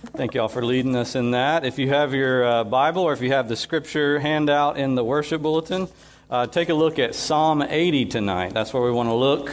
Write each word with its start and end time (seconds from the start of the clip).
Thank 0.00 0.34
you 0.34 0.42
all 0.42 0.48
for 0.48 0.64
leading 0.64 0.94
us 0.94 1.16
in 1.16 1.32
that. 1.32 1.64
If 1.64 1.76
you 1.76 1.88
have 1.88 2.14
your 2.14 2.44
uh, 2.44 2.62
Bible 2.62 3.02
or 3.02 3.12
if 3.12 3.20
you 3.20 3.32
have 3.32 3.48
the 3.48 3.56
scripture 3.56 4.20
handout 4.20 4.78
in 4.78 4.94
the 4.94 5.02
worship 5.02 5.42
bulletin, 5.42 5.88
uh, 6.30 6.46
take 6.46 6.68
a 6.68 6.74
look 6.74 7.00
at 7.00 7.16
Psalm 7.16 7.62
80 7.62 8.04
tonight. 8.04 8.54
That's 8.54 8.72
where 8.72 8.84
we 8.84 8.92
want 8.92 9.08
to 9.08 9.14
look. 9.14 9.52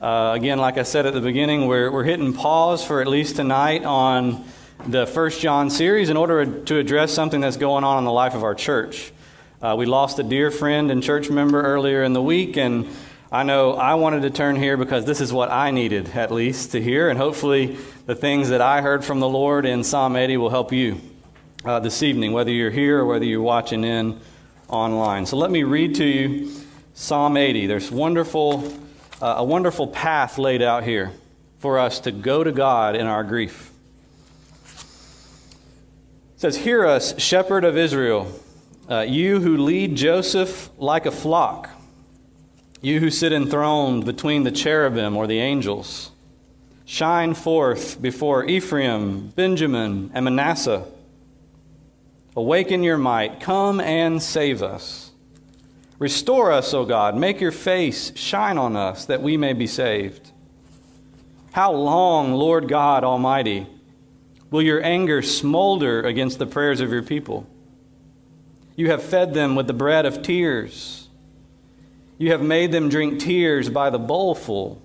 Uh, 0.00 0.32
again, 0.34 0.56
like 0.56 0.78
I 0.78 0.84
said 0.84 1.04
at 1.04 1.12
the 1.12 1.20
beginning, 1.20 1.66
we're, 1.66 1.90
we're 1.90 2.04
hitting 2.04 2.32
pause 2.32 2.82
for 2.82 3.02
at 3.02 3.06
least 3.06 3.36
tonight 3.36 3.84
on 3.84 4.46
the 4.86 5.06
First 5.06 5.42
John 5.42 5.68
series 5.68 6.08
in 6.08 6.16
order 6.16 6.46
to 6.46 6.78
address 6.78 7.12
something 7.12 7.42
that's 7.42 7.58
going 7.58 7.84
on 7.84 7.98
in 7.98 8.04
the 8.04 8.12
life 8.12 8.34
of 8.34 8.44
our 8.44 8.54
church. 8.54 9.12
Uh, 9.60 9.74
we 9.76 9.84
lost 9.84 10.18
a 10.18 10.22
dear 10.22 10.50
friend 10.50 10.90
and 10.90 11.02
church 11.02 11.28
member 11.28 11.60
earlier 11.60 12.02
in 12.02 12.14
the 12.14 12.22
week, 12.22 12.56
and 12.56 12.88
I 13.32 13.44
know 13.44 13.72
I 13.72 13.94
wanted 13.94 14.22
to 14.22 14.30
turn 14.30 14.56
here 14.56 14.76
because 14.76 15.06
this 15.06 15.22
is 15.22 15.32
what 15.32 15.50
I 15.50 15.70
needed, 15.70 16.10
at 16.10 16.30
least, 16.30 16.72
to 16.72 16.82
hear, 16.82 17.08
and 17.08 17.18
hopefully 17.18 17.78
the 18.04 18.14
things 18.14 18.50
that 18.50 18.60
I 18.60 18.82
heard 18.82 19.06
from 19.06 19.20
the 19.20 19.28
Lord 19.28 19.64
in 19.64 19.84
Psalm 19.84 20.16
80 20.16 20.36
will 20.36 20.50
help 20.50 20.70
you 20.70 21.00
uh, 21.64 21.80
this 21.80 22.02
evening, 22.02 22.34
whether 22.34 22.50
you're 22.50 22.70
here 22.70 22.98
or 22.98 23.06
whether 23.06 23.24
you're 23.24 23.40
watching 23.40 23.84
in 23.84 24.20
online. 24.68 25.24
So 25.24 25.38
let 25.38 25.50
me 25.50 25.62
read 25.62 25.94
to 25.94 26.04
you 26.04 26.52
Psalm 26.92 27.38
80. 27.38 27.68
There's 27.68 27.90
wonderful, 27.90 28.70
uh, 29.22 29.36
a 29.38 29.44
wonderful 29.44 29.86
path 29.86 30.36
laid 30.36 30.60
out 30.60 30.84
here 30.84 31.10
for 31.58 31.78
us 31.78 32.00
to 32.00 32.12
go 32.12 32.44
to 32.44 32.52
God 32.52 32.96
in 32.96 33.06
our 33.06 33.24
grief. 33.24 33.70
It 36.34 36.40
says, 36.42 36.58
Hear 36.58 36.84
us, 36.84 37.18
shepherd 37.18 37.64
of 37.64 37.78
Israel, 37.78 38.30
uh, 38.90 39.06
you 39.08 39.40
who 39.40 39.56
lead 39.56 39.96
Joseph 39.96 40.68
like 40.76 41.06
a 41.06 41.10
flock 41.10 41.70
you 42.82 42.98
who 42.98 43.10
sit 43.10 43.32
enthroned 43.32 44.04
between 44.04 44.42
the 44.42 44.50
cherubim 44.50 45.16
or 45.16 45.28
the 45.28 45.38
angels, 45.38 46.10
shine 46.84 47.32
forth 47.32 48.02
before 48.02 48.44
Ephraim, 48.44 49.28
Benjamin, 49.28 50.10
and 50.12 50.24
Manasseh. 50.24 50.84
Awaken 52.34 52.82
your 52.82 52.98
might. 52.98 53.38
Come 53.40 53.80
and 53.80 54.20
save 54.20 54.64
us. 54.64 55.12
Restore 56.00 56.50
us, 56.50 56.74
O 56.74 56.84
God. 56.84 57.16
Make 57.16 57.40
your 57.40 57.52
face 57.52 58.12
shine 58.16 58.58
on 58.58 58.74
us 58.74 59.04
that 59.04 59.22
we 59.22 59.36
may 59.36 59.52
be 59.52 59.68
saved. 59.68 60.32
How 61.52 61.70
long, 61.72 62.32
Lord 62.32 62.66
God 62.66 63.04
Almighty, 63.04 63.68
will 64.50 64.62
your 64.62 64.82
anger 64.82 65.22
smolder 65.22 66.02
against 66.02 66.40
the 66.40 66.46
prayers 66.46 66.80
of 66.80 66.90
your 66.90 67.02
people? 67.02 67.46
You 68.74 68.90
have 68.90 69.04
fed 69.04 69.34
them 69.34 69.54
with 69.54 69.68
the 69.68 69.72
bread 69.72 70.04
of 70.04 70.22
tears 70.22 71.01
you 72.22 72.30
have 72.30 72.40
made 72.40 72.70
them 72.70 72.88
drink 72.88 73.18
tears 73.18 73.68
by 73.68 73.90
the 73.90 73.98
bowlful. 73.98 74.80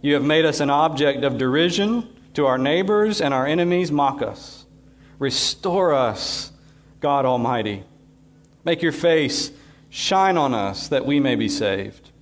You 0.00 0.14
have 0.14 0.22
made 0.22 0.44
us 0.44 0.60
an 0.60 0.70
object 0.70 1.24
of 1.24 1.38
derision 1.38 2.08
to 2.34 2.46
our 2.46 2.56
neighbors, 2.56 3.20
and 3.20 3.34
our 3.34 3.44
enemies 3.44 3.90
mock 3.90 4.22
us. 4.22 4.64
Restore 5.18 5.92
us, 5.92 6.52
God 7.00 7.24
Almighty. 7.24 7.82
Make 8.64 8.80
your 8.80 8.92
face 8.92 9.50
shine 9.90 10.36
on 10.36 10.54
us 10.54 10.86
that 10.86 11.04
we 11.04 11.18
may 11.18 11.34
be 11.34 11.48
saved. 11.48 12.12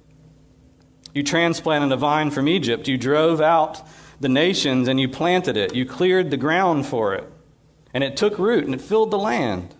You 1.12 1.22
transplanted 1.22 1.92
a 1.92 1.96
vine 1.98 2.30
from 2.30 2.48
Egypt. 2.48 2.88
You 2.88 2.96
drove 2.96 3.42
out 3.42 3.86
the 4.20 4.30
nations 4.30 4.88
and 4.88 4.98
you 4.98 5.06
planted 5.06 5.58
it. 5.58 5.74
You 5.74 5.84
cleared 5.84 6.30
the 6.30 6.38
ground 6.38 6.86
for 6.86 7.14
it. 7.14 7.30
And 7.92 8.02
it 8.02 8.16
took 8.16 8.38
root 8.38 8.64
and 8.64 8.74
it 8.74 8.80
filled 8.80 9.10
the 9.10 9.18
land. 9.18 9.74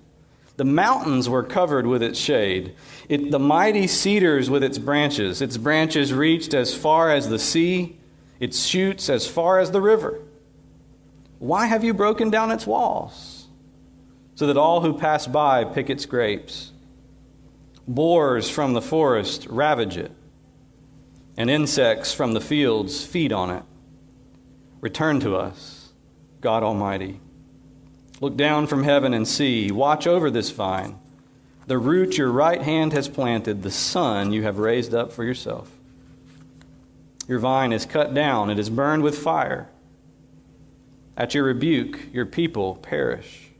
The 0.56 0.64
mountains 0.64 1.28
were 1.28 1.42
covered 1.42 1.86
with 1.86 2.02
its 2.02 2.18
shade. 2.18 2.74
It, 3.08 3.30
the 3.30 3.40
mighty 3.40 3.86
cedars 3.86 4.48
with 4.48 4.62
its 4.62 4.78
branches. 4.78 5.42
Its 5.42 5.56
branches 5.56 6.12
reached 6.12 6.54
as 6.54 6.74
far 6.74 7.10
as 7.10 7.28
the 7.28 7.40
sea, 7.40 7.98
its 8.38 8.64
shoots 8.64 9.08
as 9.08 9.26
far 9.26 9.58
as 9.58 9.72
the 9.72 9.80
river. 9.80 10.20
Why 11.40 11.66
have 11.66 11.82
you 11.82 11.92
broken 11.92 12.30
down 12.30 12.52
its 12.52 12.66
walls? 12.66 13.48
So 14.36 14.46
that 14.46 14.56
all 14.56 14.80
who 14.80 14.96
pass 14.96 15.26
by 15.26 15.64
pick 15.64 15.90
its 15.90 16.06
grapes. 16.06 16.72
Boars 17.86 18.48
from 18.48 18.72
the 18.72 18.80
forest 18.80 19.46
ravage 19.50 19.96
it, 19.96 20.12
and 21.36 21.50
insects 21.50 22.14
from 22.14 22.32
the 22.32 22.40
fields 22.40 23.04
feed 23.04 23.32
on 23.32 23.50
it. 23.50 23.62
Return 24.80 25.20
to 25.20 25.36
us, 25.36 25.92
God 26.40 26.62
Almighty. 26.62 27.20
Look 28.24 28.38
down 28.38 28.68
from 28.68 28.84
heaven 28.84 29.12
and 29.12 29.28
see. 29.28 29.70
Watch 29.70 30.06
over 30.06 30.30
this 30.30 30.48
vine 30.50 30.98
the 31.66 31.76
root 31.76 32.16
your 32.16 32.30
right 32.30 32.62
hand 32.62 32.94
has 32.94 33.06
planted, 33.06 33.62
the 33.62 33.70
son 33.70 34.32
you 34.32 34.44
have 34.44 34.56
raised 34.56 34.94
up 34.94 35.12
for 35.12 35.24
yourself. 35.24 35.70
Your 37.28 37.38
vine 37.38 37.70
is 37.70 37.84
cut 37.84 38.14
down, 38.14 38.48
it 38.48 38.58
is 38.58 38.70
burned 38.70 39.02
with 39.02 39.18
fire. 39.18 39.68
At 41.18 41.34
your 41.34 41.44
rebuke, 41.44 42.14
your 42.14 42.24
people 42.24 42.76
perish. 42.76 43.50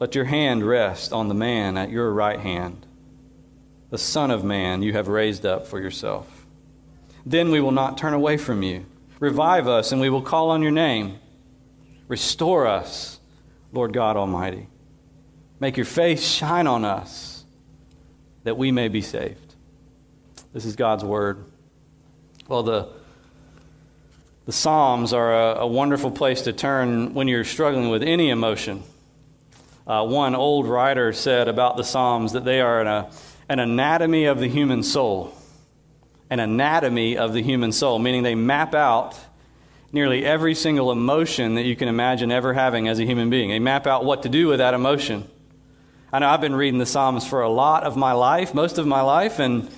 Let 0.00 0.16
your 0.16 0.24
hand 0.24 0.66
rest 0.66 1.12
on 1.12 1.28
the 1.28 1.32
man 1.32 1.76
at 1.76 1.90
your 1.90 2.12
right 2.12 2.40
hand, 2.40 2.84
the 3.90 3.98
Son 3.98 4.32
of 4.32 4.42
Man 4.42 4.82
you 4.82 4.92
have 4.94 5.06
raised 5.06 5.46
up 5.46 5.68
for 5.68 5.80
yourself. 5.80 6.46
Then 7.24 7.52
we 7.52 7.60
will 7.60 7.70
not 7.70 7.96
turn 7.96 8.12
away 8.12 8.38
from 8.38 8.64
you. 8.64 8.86
Revive 9.20 9.68
us, 9.68 9.92
and 9.92 10.00
we 10.00 10.10
will 10.10 10.20
call 10.20 10.50
on 10.50 10.62
your 10.62 10.72
name. 10.72 11.20
Restore 12.08 12.66
us, 12.66 13.19
Lord 13.72 13.92
God 13.92 14.16
Almighty. 14.16 14.66
Make 15.60 15.76
your 15.76 15.86
face 15.86 16.26
shine 16.26 16.66
on 16.66 16.84
us 16.84 17.44
that 18.44 18.56
we 18.56 18.72
may 18.72 18.88
be 18.88 19.02
saved. 19.02 19.54
This 20.52 20.64
is 20.64 20.74
God's 20.74 21.04
word. 21.04 21.44
Well, 22.48 22.62
the, 22.62 22.88
the 24.46 24.52
Psalms 24.52 25.12
are 25.12 25.32
a, 25.32 25.60
a 25.60 25.66
wonderful 25.66 26.10
place 26.10 26.42
to 26.42 26.52
turn 26.52 27.14
when 27.14 27.28
you're 27.28 27.44
struggling 27.44 27.90
with 27.90 28.02
any 28.02 28.30
emotion. 28.30 28.82
Uh, 29.86 30.04
one 30.04 30.34
old 30.34 30.66
writer 30.66 31.12
said 31.12 31.46
about 31.46 31.76
the 31.76 31.84
Psalms 31.84 32.32
that 32.32 32.44
they 32.44 32.60
are 32.60 32.80
an, 32.80 33.06
an 33.48 33.58
anatomy 33.58 34.24
of 34.24 34.40
the 34.40 34.48
human 34.48 34.82
soul. 34.82 35.34
An 36.30 36.40
anatomy 36.40 37.16
of 37.16 37.32
the 37.32 37.42
human 37.42 37.72
soul, 37.72 37.98
meaning 37.98 38.22
they 38.22 38.34
map 38.34 38.74
out 38.74 39.18
nearly 39.92 40.24
every 40.24 40.54
single 40.54 40.92
emotion 40.92 41.54
that 41.54 41.64
you 41.64 41.76
can 41.76 41.88
imagine 41.88 42.30
ever 42.30 42.54
having 42.54 42.88
as 42.88 42.98
a 42.98 43.04
human 43.04 43.30
being. 43.30 43.50
They 43.50 43.58
map 43.58 43.86
out 43.86 44.04
what 44.04 44.22
to 44.22 44.28
do 44.28 44.48
with 44.48 44.58
that 44.58 44.74
emotion. 44.74 45.28
I 46.12 46.18
know 46.18 46.28
I've 46.28 46.40
been 46.40 46.54
reading 46.54 46.78
the 46.78 46.86
Psalms 46.86 47.26
for 47.26 47.42
a 47.42 47.48
lot 47.48 47.84
of 47.84 47.96
my 47.96 48.12
life, 48.12 48.54
most 48.54 48.78
of 48.78 48.86
my 48.86 49.00
life, 49.00 49.38
and 49.38 49.70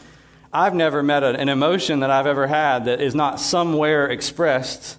I've 0.52 0.74
never 0.74 1.02
met 1.02 1.22
an 1.22 1.48
emotion 1.48 2.00
that 2.00 2.10
I've 2.10 2.26
ever 2.26 2.46
had 2.46 2.86
that 2.86 3.00
is 3.00 3.14
not 3.14 3.40
somewhere 3.40 4.06
expressed 4.06 4.98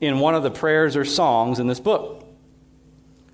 in 0.00 0.20
one 0.20 0.34
of 0.34 0.42
the 0.42 0.50
prayers 0.50 0.96
or 0.96 1.04
songs 1.04 1.58
in 1.58 1.66
this 1.66 1.80
book. 1.80 2.25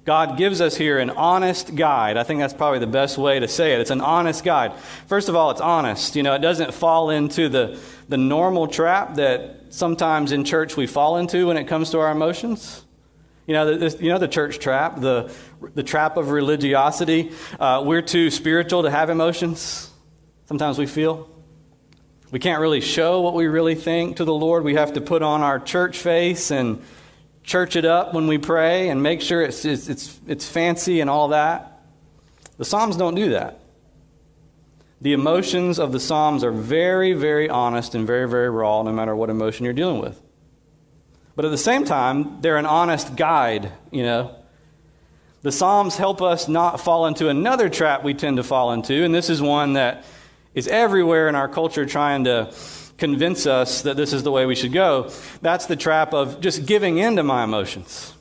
God 0.05 0.37
gives 0.37 0.61
us 0.61 0.77
here 0.77 0.99
an 0.99 1.11
honest 1.11 1.77
guide. 1.77 2.17
I 2.17 2.25
think 2.25 2.41
that's 2.41 2.55
probably 2.55 2.81
the 2.81 2.89
best 2.89 3.19
way 3.19 3.39
to 3.39 3.47
say 3.47 3.75
it. 3.75 3.81
It's 3.81 3.91
an 3.91 4.01
honest 4.01 4.43
guide. 4.43 4.75
First 5.07 5.29
of 5.29 5.37
all, 5.37 5.53
it's 5.53 5.61
honest. 5.61 6.17
You 6.17 6.25
know, 6.25 6.35
it 6.35 6.41
doesn't 6.41 6.75
fall 6.75 7.11
into 7.11 7.49
the, 7.49 7.79
the 8.09 8.17
normal 8.17 8.67
trap 8.67 9.15
that 9.15 9.67
sometimes 9.71 10.33
in 10.33 10.45
church 10.45 10.77
we 10.77 10.89
fall 10.89 11.19
into 11.19 11.47
when 11.47 11.57
it 11.57 11.69
comes 11.69 11.91
to 11.91 12.01
our 12.01 12.11
emotions. 12.11 12.85
You 13.47 13.55
know, 13.55 13.77
this, 13.77 14.01
you 14.01 14.09
know 14.09 14.19
the 14.19 14.29
church 14.29 14.59
trap, 14.59 15.01
the, 15.01 15.33
the 15.75 15.83
trap 15.83 16.17
of 16.17 16.31
religiosity. 16.31 17.33
Uh, 17.59 17.83
we're 17.85 18.03
too 18.03 18.31
spiritual 18.31 18.83
to 18.83 18.91
have 18.91 19.09
emotions. 19.09 19.89
Sometimes 20.47 20.79
we 20.79 20.87
feel. 20.87 21.29
We 22.33 22.39
can't 22.39 22.61
really 22.61 22.81
show 22.81 23.21
what 23.21 23.35
we 23.35 23.47
really 23.47 23.75
think 23.75 24.17
to 24.17 24.25
the 24.25 24.35
Lord. 24.35 24.65
We 24.65 24.75
have 24.75 24.95
to 24.95 25.01
put 25.01 25.23
on 25.23 25.43
our 25.43 25.61
church 25.61 25.99
face 25.99 26.51
and 26.51 26.83
church 27.43 27.77
it 27.77 27.85
up 27.85 28.15
when 28.15 28.27
we 28.27 28.39
pray 28.39 28.89
and 28.89 29.03
make 29.03 29.21
sure 29.21 29.43
it's, 29.43 29.65
it's, 29.65 29.89
it's, 29.89 30.21
it's 30.27 30.49
fancy 30.49 31.01
and 31.01 31.11
all 31.11 31.29
that. 31.29 31.83
The 32.59 32.65
Psalms 32.65 32.97
don't 32.97 33.15
do 33.15 33.31
that. 33.31 33.61
The 35.01 35.13
emotions 35.13 35.81
of 35.81 35.91
the 35.91 35.99
Psalms 35.99 36.45
are 36.45 36.53
very, 36.53 37.13
very 37.13 37.49
honest 37.49 37.95
and 37.95 38.07
very, 38.07 38.29
very 38.29 38.49
raw, 38.49 38.83
no 38.83 38.93
matter 38.93 39.17
what 39.17 39.31
emotion 39.31 39.65
you're 39.65 39.75
dealing 39.75 40.01
with. 40.01 40.21
But 41.35 41.45
at 41.45 41.51
the 41.51 41.59
same 41.59 41.85
time, 41.85 42.41
they're 42.41 42.57
an 42.57 42.67
honest 42.67 43.17
guide, 43.17 43.73
you 43.91 44.05
know. 44.05 44.37
The 45.41 45.51
Psalms 45.51 45.97
help 45.97 46.23
us 46.23 46.47
not 46.47 46.81
fall 46.81 47.07
into 47.07 47.29
another 47.29 47.69
trap 47.69 48.05
we 48.05 48.15
tend 48.15 48.37
to 48.37 48.45
fall 48.45 48.73
into, 48.73 49.03
and 49.03 49.13
this 49.13 49.29
is 49.29 49.43
one 49.43 49.73
that 49.73 50.05
is 50.55 50.69
everywhere 50.69 51.29
in 51.29 51.35
our 51.35 51.49
culture 51.49 51.85
trying 51.85 52.25
to 52.25 52.53
convince 53.03 53.47
us 53.47 53.83
that 53.83 53.97
this 53.97 54.13
is 54.13 54.23
the 54.23 54.31
way 54.31 54.47
we 54.47 54.55
should 54.55 54.73
go. 54.73 55.11
That's 55.41 55.67
the 55.67 55.75
trap 55.75 56.15
of 56.15 56.41
just 56.41 56.67
giving 56.67 56.99
in 56.99 57.17
to 57.17 57.25
my 57.25 57.43
emotions. 57.43 58.15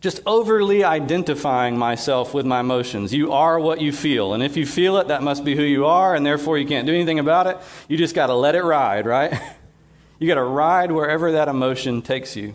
Just 0.00 0.20
overly 0.26 0.84
identifying 0.84 1.76
myself 1.76 2.32
with 2.32 2.46
my 2.46 2.60
emotions. 2.60 3.12
You 3.12 3.32
are 3.32 3.58
what 3.58 3.80
you 3.80 3.90
feel. 3.90 4.32
And 4.32 4.44
if 4.44 4.56
you 4.56 4.64
feel 4.64 4.96
it, 4.98 5.08
that 5.08 5.24
must 5.24 5.44
be 5.44 5.56
who 5.56 5.64
you 5.64 5.86
are, 5.86 6.14
and 6.14 6.24
therefore 6.24 6.56
you 6.56 6.68
can't 6.68 6.86
do 6.86 6.94
anything 6.94 7.18
about 7.18 7.48
it. 7.48 7.58
You 7.88 7.96
just 7.96 8.14
got 8.14 8.28
to 8.28 8.34
let 8.34 8.54
it 8.54 8.62
ride, 8.62 9.06
right? 9.06 9.34
You 10.20 10.26
got 10.26 10.34
to 10.34 10.44
ride 10.44 10.92
wherever 10.92 11.32
that 11.32 11.48
emotion 11.48 12.02
takes 12.02 12.36
you. 12.36 12.54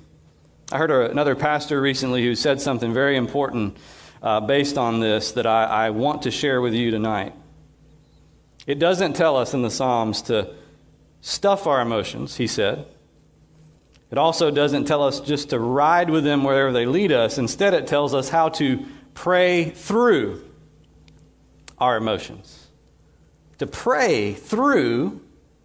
I 0.71 0.77
heard 0.77 0.91
another 0.91 1.33
pastor 1.33 1.81
recently 1.81 2.23
who 2.23 2.35
said 2.35 2.61
something 2.61 2.93
very 2.93 3.17
important 3.17 3.75
uh, 4.21 4.39
based 4.39 4.77
on 4.77 4.99
this 4.99 5.31
that 5.31 5.47
I, 5.47 5.63
I 5.63 5.89
want 5.89 6.21
to 6.21 6.31
share 6.31 6.61
with 6.61 6.75
you 6.75 6.91
tonight. 6.91 7.33
It 8.67 8.77
doesn't 8.77 9.13
tell 9.13 9.35
us 9.35 9.55
in 9.55 9.63
the 9.63 9.71
Psalms 9.71 10.21
to 10.23 10.53
stuff 11.25 11.65
our 11.65 11.81
emotions, 11.81 12.37
he 12.37 12.45
said. 12.45 12.85
It 14.11 14.19
also 14.19 14.51
doesn't 14.51 14.85
tell 14.85 15.01
us 15.01 15.19
just 15.19 15.49
to 15.49 15.59
ride 15.59 16.11
with 16.11 16.23
them 16.23 16.43
wherever 16.43 16.71
they 16.71 16.85
lead 16.85 17.11
us. 17.11 17.39
Instead, 17.39 17.73
it 17.73 17.87
tells 17.87 18.13
us 18.13 18.29
how 18.29 18.49
to 18.49 18.85
pray 19.15 19.71
through 19.71 20.45
our 21.79 21.97
emotions. 21.97 22.67
To 23.57 23.65
pray 23.65 24.33
through 24.33 25.19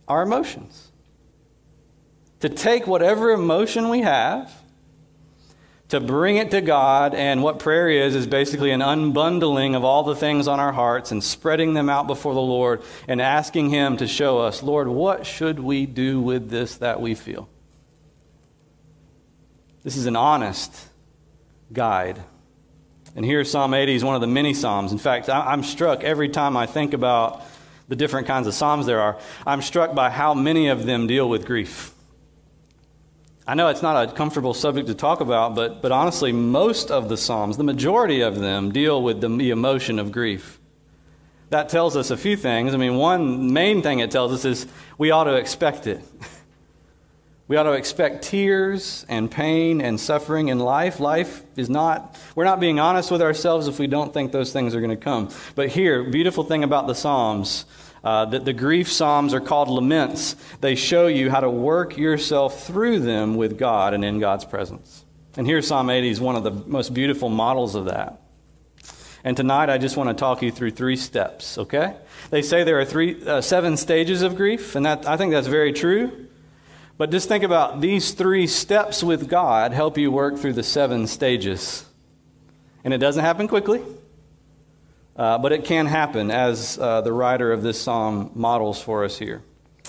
our 0.09 0.23
emotions. 0.23 0.93
To 2.41 2.49
take 2.49 2.87
whatever 2.87 3.31
emotion 3.31 3.91
we 3.91 4.01
have, 4.01 4.60
to 5.91 6.01
bring 6.01 6.37
it 6.37 6.53
to 6.53 6.61
God, 6.61 7.15
and 7.15 7.43
what 7.43 7.59
prayer 7.59 7.89
is, 7.89 8.15
is 8.15 8.27
basically 8.27 8.71
an 8.71 8.81
unbundling 8.81 9.77
of 9.77 9.85
all 9.85 10.05
the 10.05 10.15
things 10.15 10.47
on 10.47 10.61
our 10.61 10.73
hearts 10.73 11.11
and 11.11 11.23
spreading 11.23 11.75
them 11.75 11.89
out 11.89 12.07
before 12.07 12.33
the 12.33 12.41
Lord 12.41 12.83
and 13.09 13.21
asking 13.21 13.71
Him 13.71 13.97
to 13.97 14.07
show 14.07 14.39
us, 14.39 14.63
Lord, 14.63 14.87
what 14.87 15.27
should 15.27 15.59
we 15.59 15.87
do 15.87 16.21
with 16.21 16.49
this 16.49 16.77
that 16.77 17.01
we 17.01 17.15
feel? 17.15 17.49
This 19.83 19.97
is 19.97 20.07
an 20.07 20.15
honest 20.15 20.73
guide. 21.73 22.23
And 23.17 23.25
here, 23.25 23.45
Psalm 23.45 23.75
80 23.75 23.97
is 23.97 24.05
one 24.05 24.15
of 24.15 24.21
the 24.21 24.29
many 24.29 24.55
Psalms. 24.55 24.93
In 24.93 24.99
fact, 24.99 25.29
I'm 25.29 25.65
struck 25.65 26.05
every 26.05 26.29
time 26.29 26.57
I 26.57 26.67
think 26.67 26.95
about 26.95 27.43
the 27.89 27.97
different 27.97 28.29
kinds 28.29 28.47
of 28.47 28.55
Psalms 28.55 28.87
there 28.87 29.01
are, 29.01 29.19
I'm 29.45 29.61
struck 29.61 29.97
by 29.97 30.11
how 30.11 30.35
many 30.35 30.69
of 30.69 30.87
them 30.87 31.09
deal 31.09 31.29
with 31.29 31.47
grief. 31.47 31.93
I 33.51 33.55
know 33.55 33.67
it's 33.67 33.83
not 33.83 34.09
a 34.09 34.13
comfortable 34.13 34.55
subject 34.55 34.87
to 34.87 34.95
talk 34.95 35.21
about, 35.21 35.57
but, 35.57 35.83
but 35.83 35.91
honestly, 35.91 36.31
most 36.31 36.93
of 36.93 37.09
the 37.09 37.17
Psalms, 37.17 37.57
the 37.57 37.65
majority 37.65 38.21
of 38.21 38.39
them, 38.39 38.71
deal 38.71 39.03
with 39.03 39.21
the, 39.21 39.29
the 39.29 39.51
emotion 39.51 39.99
of 39.99 40.13
grief. 40.13 40.61
That 41.49 41.69
tells 41.69 41.97
us 41.97 42.13
a 42.13 42.17
few 42.17 42.37
things. 42.37 42.75
I 42.75 42.77
mean, 42.77 42.95
one 42.95 43.53
main 43.53 43.83
thing 43.83 43.99
it 43.99 44.13
tells 44.13 44.33
us 44.33 44.45
is 44.45 44.69
we 44.99 45.11
ought 45.11 45.25
to 45.25 45.35
expect 45.35 45.89
it. 45.89 46.01
We 47.49 47.57
ought 47.57 47.65
to 47.65 47.73
expect 47.73 48.23
tears 48.23 49.05
and 49.09 49.29
pain 49.29 49.81
and 49.81 49.99
suffering 49.99 50.51
in 50.51 50.61
life. 50.61 51.01
Life 51.01 51.43
is 51.57 51.69
not, 51.69 52.17
we're 52.37 52.45
not 52.45 52.61
being 52.61 52.79
honest 52.79 53.11
with 53.11 53.21
ourselves 53.21 53.67
if 53.67 53.81
we 53.81 53.89
don't 53.89 54.15
think 54.15 54.31
those 54.31 54.53
things 54.53 54.73
are 54.73 54.79
going 54.79 54.97
to 54.97 54.97
come. 54.97 55.31
But 55.57 55.71
here, 55.71 56.05
beautiful 56.05 56.45
thing 56.45 56.63
about 56.63 56.87
the 56.87 56.95
Psalms, 56.95 57.65
uh, 58.03 58.25
that 58.27 58.45
the 58.45 58.53
grief 58.53 58.91
Psalms 58.91 59.35
are 59.35 59.41
called 59.41 59.69
laments. 59.69 60.37
They 60.61 60.75
show 60.75 61.07
you 61.07 61.31
how 61.31 61.41
to 61.41 61.51
work 61.51 61.97
yourself 61.97 62.67
through 62.67 63.01
them 63.01 63.37
with 63.37 63.59
God 63.59 63.95
and 63.95 64.05
in 64.05 64.19
God's 64.19 64.45
presence. 64.45 65.05
And 65.37 65.47
here, 65.47 65.63
Psalm 65.63 65.91
80 65.91 66.09
is 66.09 66.21
one 66.21 66.37
of 66.37 66.45
the 66.45 66.51
most 66.51 66.93
beautiful 66.93 67.29
models 67.29 67.75
of 67.75 67.87
that. 67.87 68.21
And 69.23 69.37
tonight, 69.37 69.69
I 69.69 69.77
just 69.79 69.97
want 69.97 70.09
to 70.09 70.15
talk 70.15 70.43
you 70.43 70.51
through 70.51 70.71
three 70.71 70.97
steps, 70.97 71.59
okay? 71.59 71.95
They 72.31 72.43
say 72.43 72.65
there 72.65 72.81
are 72.81 72.87
three, 72.87 73.23
uh, 73.25 73.43
seven 73.43 73.77
stages 73.77 74.23
of 74.23 74.35
grief, 74.35 74.75
and 74.75 74.87
that, 74.87 75.07
I 75.07 75.17
think 75.17 75.33
that's 75.33 75.47
very 75.47 75.73
true. 75.73 76.27
But 76.97 77.11
just 77.11 77.29
think 77.29 77.45
about 77.45 77.81
these 77.81 78.13
three 78.13 78.47
steps 78.47 79.03
with 79.03 79.29
God 79.29 79.73
help 79.73 79.99
you 79.99 80.11
work 80.11 80.39
through 80.39 80.55
the 80.55 80.63
seven 80.63 81.07
stages. 81.07 81.85
And 82.85 82.95
it 82.95 82.99
doesn't 82.99 83.25
happen 83.25 83.47
quickly, 83.47 83.83
uh, 85.17 85.39
but 85.39 85.53
it 85.53 85.65
can 85.65 85.87
happen, 85.87 86.31
as 86.31 86.79
uh, 86.79 87.01
the 87.01 87.13
writer 87.13 87.53
of 87.53 87.63
this 87.63 87.81
psalm 87.81 88.31
models 88.35 88.81
for 88.81 89.05
us 89.05 89.19
here. 89.19 89.43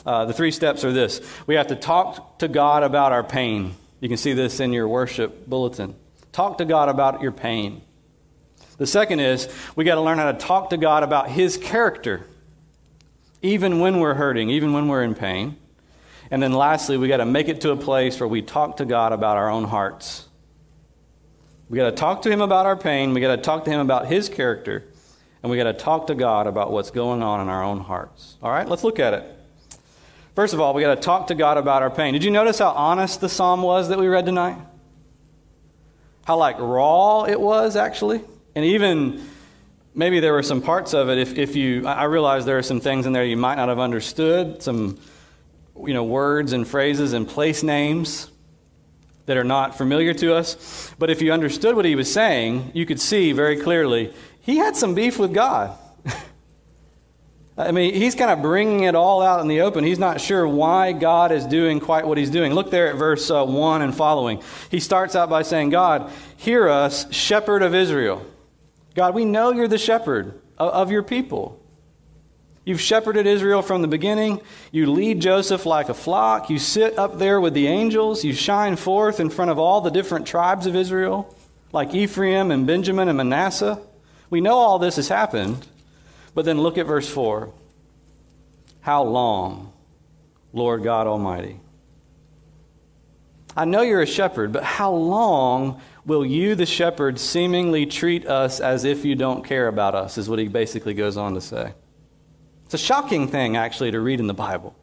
Uh, 0.05 0.25
the 0.25 0.33
three 0.33 0.51
steps 0.51 0.83
are 0.83 0.91
this 0.91 1.21
we 1.45 1.55
have 1.55 1.67
to 1.67 1.75
talk 1.75 2.39
to 2.39 2.47
God 2.47 2.83
about 2.83 3.11
our 3.11 3.23
pain. 3.23 3.75
You 3.99 4.09
can 4.09 4.17
see 4.17 4.33
this 4.33 4.59
in 4.59 4.73
your 4.73 4.87
worship 4.87 5.47
bulletin. 5.47 5.95
Talk 6.31 6.57
to 6.57 6.65
God 6.65 6.89
about 6.89 7.21
your 7.21 7.31
pain. 7.31 7.81
The 8.77 8.87
second 8.87 9.19
is 9.19 9.47
we 9.75 9.83
got 9.83 9.95
to 9.95 10.01
learn 10.01 10.17
how 10.17 10.31
to 10.31 10.37
talk 10.37 10.71
to 10.71 10.77
God 10.77 11.03
about 11.03 11.29
His 11.29 11.55
character, 11.57 12.25
even 13.41 13.79
when 13.79 13.99
we're 13.99 14.15
hurting, 14.15 14.49
even 14.49 14.73
when 14.73 14.87
we're 14.87 15.03
in 15.03 15.13
pain. 15.13 15.57
And 16.31 16.41
then 16.41 16.53
lastly, 16.53 16.97
we 16.97 17.07
got 17.07 17.17
to 17.17 17.25
make 17.25 17.47
it 17.47 17.61
to 17.61 17.71
a 17.71 17.77
place 17.77 18.19
where 18.19 18.27
we 18.27 18.41
talk 18.41 18.77
to 18.77 18.85
God 18.85 19.11
about 19.11 19.37
our 19.37 19.49
own 19.49 19.65
hearts. 19.65 20.27
We 21.69 21.77
got 21.77 21.91
to 21.91 21.95
talk 21.95 22.23
to 22.23 22.31
Him 22.31 22.41
about 22.41 22.65
our 22.65 22.77
pain. 22.77 23.13
We 23.13 23.21
got 23.21 23.35
to 23.35 23.41
talk 23.41 23.65
to 23.65 23.71
Him 23.71 23.81
about 23.81 24.07
His 24.07 24.29
character. 24.29 24.85
And 25.43 25.49
we 25.49 25.57
got 25.57 25.63
to 25.63 25.73
talk 25.73 26.07
to 26.07 26.15
God 26.15 26.47
about 26.47 26.71
what's 26.71 26.91
going 26.91 27.23
on 27.23 27.41
in 27.41 27.47
our 27.49 27.63
own 27.63 27.79
hearts. 27.79 28.37
All 28.43 28.51
right, 28.51 28.67
let's 28.67 28.83
look 28.83 28.99
at 28.99 29.13
it. 29.13 29.23
First 30.35 30.53
of 30.53 30.61
all, 30.61 30.73
we 30.73 30.81
got 30.81 30.95
to 30.95 31.01
talk 31.01 31.27
to 31.27 31.35
God 31.35 31.57
about 31.57 31.81
our 31.81 31.89
pain. 31.89 32.13
Did 32.13 32.23
you 32.23 32.31
notice 32.31 32.59
how 32.59 32.69
honest 32.69 33.19
the 33.21 33.29
psalm 33.29 33.61
was 33.61 33.89
that 33.89 33.99
we 33.99 34.07
read 34.07 34.25
tonight? 34.25 34.57
How 36.25 36.37
like 36.37 36.57
raw 36.59 37.23
it 37.23 37.39
was 37.39 37.75
actually? 37.75 38.21
And 38.55 38.63
even 38.63 39.27
maybe 39.93 40.19
there 40.19 40.33
were 40.33 40.43
some 40.43 40.61
parts 40.61 40.93
of 40.93 41.09
it 41.09 41.17
if, 41.17 41.37
if 41.37 41.55
you 41.55 41.85
I 41.87 42.03
realize 42.05 42.45
there 42.45 42.57
are 42.57 42.63
some 42.63 42.79
things 42.79 43.05
in 43.05 43.13
there 43.13 43.25
you 43.25 43.37
might 43.37 43.55
not 43.55 43.69
have 43.69 43.79
understood, 43.79 44.61
some 44.61 44.99
you 45.85 45.93
know, 45.93 46.03
words 46.03 46.53
and 46.53 46.67
phrases 46.67 47.13
and 47.13 47.27
place 47.27 47.63
names 47.63 48.29
that 49.25 49.37
are 49.37 49.43
not 49.43 49.77
familiar 49.77 50.13
to 50.13 50.33
us. 50.35 50.93
But 50.97 51.09
if 51.09 51.21
you 51.21 51.31
understood 51.31 51.75
what 51.75 51.85
he 51.85 51.95
was 51.95 52.11
saying, 52.11 52.71
you 52.73 52.85
could 52.85 52.99
see 52.99 53.31
very 53.31 53.57
clearly 53.57 54.13
he 54.41 54.57
had 54.57 54.75
some 54.75 54.95
beef 54.95 55.17
with 55.19 55.33
God. 55.33 55.77
I 57.57 57.71
mean, 57.71 57.93
he's 57.93 58.15
kind 58.15 58.31
of 58.31 58.41
bringing 58.41 58.83
it 58.83 58.95
all 58.95 59.21
out 59.21 59.39
in 59.41 59.47
the 59.47 59.61
open. 59.61 59.83
He's 59.83 59.99
not 59.99 60.19
sure 60.19 60.47
why 60.47 60.93
God 60.93 61.31
is 61.31 61.45
doing 61.45 61.79
quite 61.79 62.07
what 62.07 62.17
he's 62.17 62.29
doing. 62.29 62.53
Look 62.53 62.71
there 62.71 62.87
at 62.87 62.95
verse 62.95 63.29
uh, 63.29 63.45
1 63.45 63.81
and 63.81 63.95
following. 63.95 64.41
He 64.69 64.79
starts 64.79 65.15
out 65.15 65.29
by 65.29 65.43
saying, 65.43 65.69
God, 65.69 66.11
hear 66.37 66.67
us, 66.67 67.11
shepherd 67.13 67.61
of 67.61 67.75
Israel. 67.75 68.25
God, 68.95 69.13
we 69.13 69.25
know 69.25 69.51
you're 69.51 69.67
the 69.67 69.77
shepherd 69.77 70.39
of 70.57 70.91
your 70.91 71.03
people. 71.03 71.59
You've 72.63 72.81
shepherded 72.81 73.25
Israel 73.25 73.61
from 73.61 73.81
the 73.81 73.87
beginning. 73.87 74.41
You 74.71 74.91
lead 74.91 75.19
Joseph 75.19 75.65
like 75.65 75.89
a 75.89 75.93
flock. 75.93 76.49
You 76.49 76.59
sit 76.59 76.97
up 76.97 77.17
there 77.17 77.41
with 77.41 77.53
the 77.53 77.67
angels. 77.67 78.23
You 78.23 78.33
shine 78.33 78.75
forth 78.75 79.19
in 79.19 79.29
front 79.29 79.49
of 79.49 79.57
all 79.57 79.81
the 79.81 79.89
different 79.89 80.27
tribes 80.27 80.67
of 80.67 80.75
Israel, 80.75 81.35
like 81.71 81.95
Ephraim 81.95 82.51
and 82.51 82.67
Benjamin 82.67 83.07
and 83.07 83.17
Manasseh. 83.17 83.81
We 84.31 84.41
know 84.41 84.55
all 84.55 84.79
this 84.79 84.95
has 84.95 85.09
happened. 85.09 85.67
But 86.33 86.45
then 86.45 86.59
look 86.61 86.77
at 86.77 86.85
verse 86.85 87.09
4. 87.09 87.51
How 88.81 89.03
long, 89.03 89.73
Lord 90.53 90.83
God 90.83 91.05
Almighty? 91.07 91.59
I 93.55 93.65
know 93.65 93.81
you're 93.81 94.01
a 94.01 94.07
shepherd, 94.07 94.53
but 94.53 94.63
how 94.63 94.93
long 94.93 95.81
will 96.05 96.25
you, 96.25 96.55
the 96.55 96.65
shepherd, 96.65 97.19
seemingly 97.19 97.85
treat 97.85 98.25
us 98.25 98.61
as 98.61 98.85
if 98.85 99.03
you 99.03 99.13
don't 99.13 99.43
care 99.43 99.67
about 99.67 99.93
us, 99.93 100.17
is 100.17 100.29
what 100.29 100.39
he 100.39 100.47
basically 100.47 100.93
goes 100.93 101.17
on 101.17 101.33
to 101.33 101.41
say. 101.41 101.73
It's 102.65 102.73
a 102.73 102.77
shocking 102.77 103.27
thing, 103.27 103.57
actually, 103.57 103.91
to 103.91 103.99
read 103.99 104.21
in 104.21 104.27
the 104.27 104.33
Bible. 104.33 104.73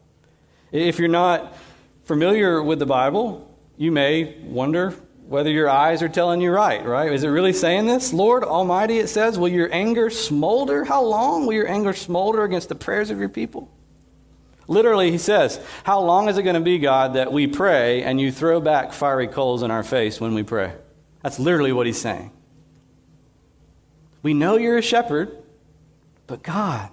If 0.71 0.99
you're 0.99 1.07
not 1.07 1.57
familiar 2.03 2.61
with 2.61 2.77
the 2.77 2.85
Bible, 2.85 3.51
you 3.75 3.91
may 3.91 4.37
wonder 4.43 4.93
whether 5.29 5.51
your 5.51 5.69
eyes 5.69 6.01
are 6.01 6.09
telling 6.09 6.41
you 6.41 6.49
right, 6.49 6.83
right? 6.83 7.13
Is 7.13 7.23
it 7.23 7.27
really 7.27 7.53
saying 7.53 7.85
this? 7.85 8.11
Lord 8.11 8.43
Almighty, 8.43 8.97
it 8.97 9.09
says, 9.09 9.37
will 9.37 9.47
your 9.47 9.71
anger 9.71 10.09
smolder? 10.09 10.85
How 10.85 11.03
long 11.03 11.45
will 11.45 11.53
your 11.53 11.69
anger 11.69 11.93
smolder 11.93 12.43
against 12.43 12.67
the 12.67 12.73
prayers 12.73 13.11
of 13.11 13.19
your 13.19 13.29
people? 13.29 13.69
Literally, 14.67 15.11
he 15.11 15.19
says, 15.19 15.63
How 15.83 15.99
long 15.99 16.29
is 16.29 16.37
it 16.39 16.43
going 16.43 16.55
to 16.55 16.61
be, 16.61 16.79
God, 16.79 17.13
that 17.13 17.31
we 17.31 17.45
pray 17.45 18.01
and 18.01 18.19
you 18.19 18.31
throw 18.31 18.59
back 18.59 18.91
fiery 18.91 19.27
coals 19.27 19.61
in 19.61 19.69
our 19.69 19.83
face 19.83 20.19
when 20.19 20.33
we 20.33 20.41
pray? 20.41 20.73
That's 21.21 21.39
literally 21.39 21.73
what 21.73 21.85
he's 21.85 22.01
saying. 22.01 22.31
We 24.23 24.33
know 24.33 24.57
you're 24.57 24.77
a 24.77 24.81
shepherd, 24.81 25.37
but 26.25 26.41
God, 26.41 26.89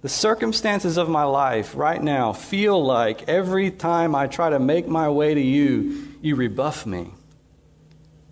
the 0.00 0.08
circumstances 0.08 0.96
of 0.96 1.08
my 1.08 1.24
life 1.24 1.74
right 1.74 2.02
now 2.02 2.32
feel 2.32 2.82
like 2.82 3.28
every 3.28 3.70
time 3.70 4.14
I 4.14 4.28
try 4.28 4.50
to 4.50 4.58
make 4.58 4.86
my 4.86 5.08
way 5.08 5.34
to 5.34 5.40
you, 5.40 6.08
you 6.22 6.36
rebuff 6.36 6.86
me. 6.86 7.12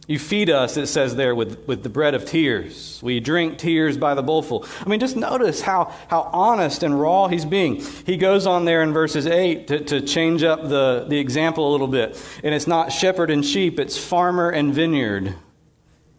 You 0.06 0.20
feed 0.20 0.50
us, 0.50 0.76
it 0.76 0.87
says 0.87 1.16
there, 1.16 1.35
with, 1.35 1.66
with 1.66 1.82
the 1.82 1.88
bread 1.88 2.14
of 2.14 2.25
tears. 2.25 3.00
We 3.02 3.18
drink 3.18 3.58
tears 3.58 3.96
by 3.96 4.14
the 4.14 4.23
bowlful. 4.23 4.64
I 4.85 4.88
mean, 4.88 5.00
just 5.00 5.16
notice 5.16 5.61
how, 5.61 5.92
how 6.06 6.30
honest 6.32 6.85
and 6.85 7.00
raw 7.00 7.26
he's 7.26 7.44
being. 7.44 7.80
He 7.80 8.16
goes 8.16 8.46
on 8.46 8.64
there 8.66 8.82
in 8.82 8.92
verses 8.92 9.26
8 9.26 9.66
to, 9.66 9.80
to 9.80 10.00
change 10.00 10.44
up 10.44 10.68
the, 10.68 11.06
the 11.08 11.18
example 11.18 11.68
a 11.68 11.73
little 11.73 11.88
bit. 11.88 12.23
And 12.44 12.54
it's 12.54 12.68
not 12.68 12.92
shepherd 12.92 13.32
and 13.32 13.44
sheep, 13.44 13.80
it's 13.80 13.99
farmer 13.99 14.49
and 14.49 14.73
vineyard. 14.73 15.35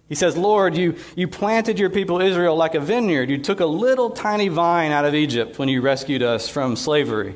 He 0.09 0.15
says, 0.15 0.37
Lord, 0.37 0.75
you, 0.75 0.95
you 1.15 1.27
planted 1.27 1.79
your 1.79 1.89
people 1.89 2.21
Israel 2.21 2.55
like 2.55 2.75
a 2.75 2.79
vineyard. 2.79 3.29
You 3.29 3.39
took 3.39 3.59
a 3.59 3.65
little 3.65 4.09
tiny 4.09 4.47
vine 4.47 4.91
out 4.91 5.05
of 5.05 5.13
Egypt 5.13 5.59
when 5.59 5.67
you 5.67 5.81
rescued 5.81 6.23
us 6.23 6.47
from 6.47 6.75
slavery. 6.75 7.35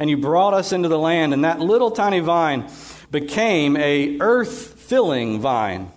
And 0.00 0.10
you 0.10 0.16
brought 0.16 0.54
us 0.54 0.72
into 0.72 0.88
the 0.88 0.98
land, 0.98 1.32
and 1.32 1.44
that 1.44 1.60
little 1.60 1.90
tiny 1.90 2.20
vine 2.20 2.68
became 3.10 3.76
a 3.76 4.18
earth-filling 4.20 5.40
vine. 5.40 5.92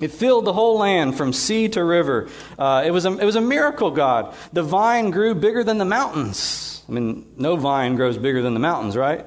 It 0.00 0.12
filled 0.12 0.44
the 0.44 0.52
whole 0.52 0.78
land 0.78 1.16
from 1.16 1.32
sea 1.32 1.68
to 1.70 1.82
river. 1.82 2.28
Uh, 2.58 2.82
it, 2.84 2.90
was 2.90 3.06
a, 3.06 3.16
it 3.16 3.24
was 3.24 3.36
a 3.36 3.40
miracle, 3.40 3.90
God. 3.90 4.34
The 4.52 4.62
vine 4.62 5.10
grew 5.10 5.34
bigger 5.34 5.64
than 5.64 5.78
the 5.78 5.84
mountains. 5.84 6.84
I 6.88 6.92
mean, 6.92 7.26
no 7.36 7.56
vine 7.56 7.96
grows 7.96 8.18
bigger 8.18 8.42
than 8.42 8.54
the 8.54 8.60
mountains, 8.60 8.96
right? 8.96 9.24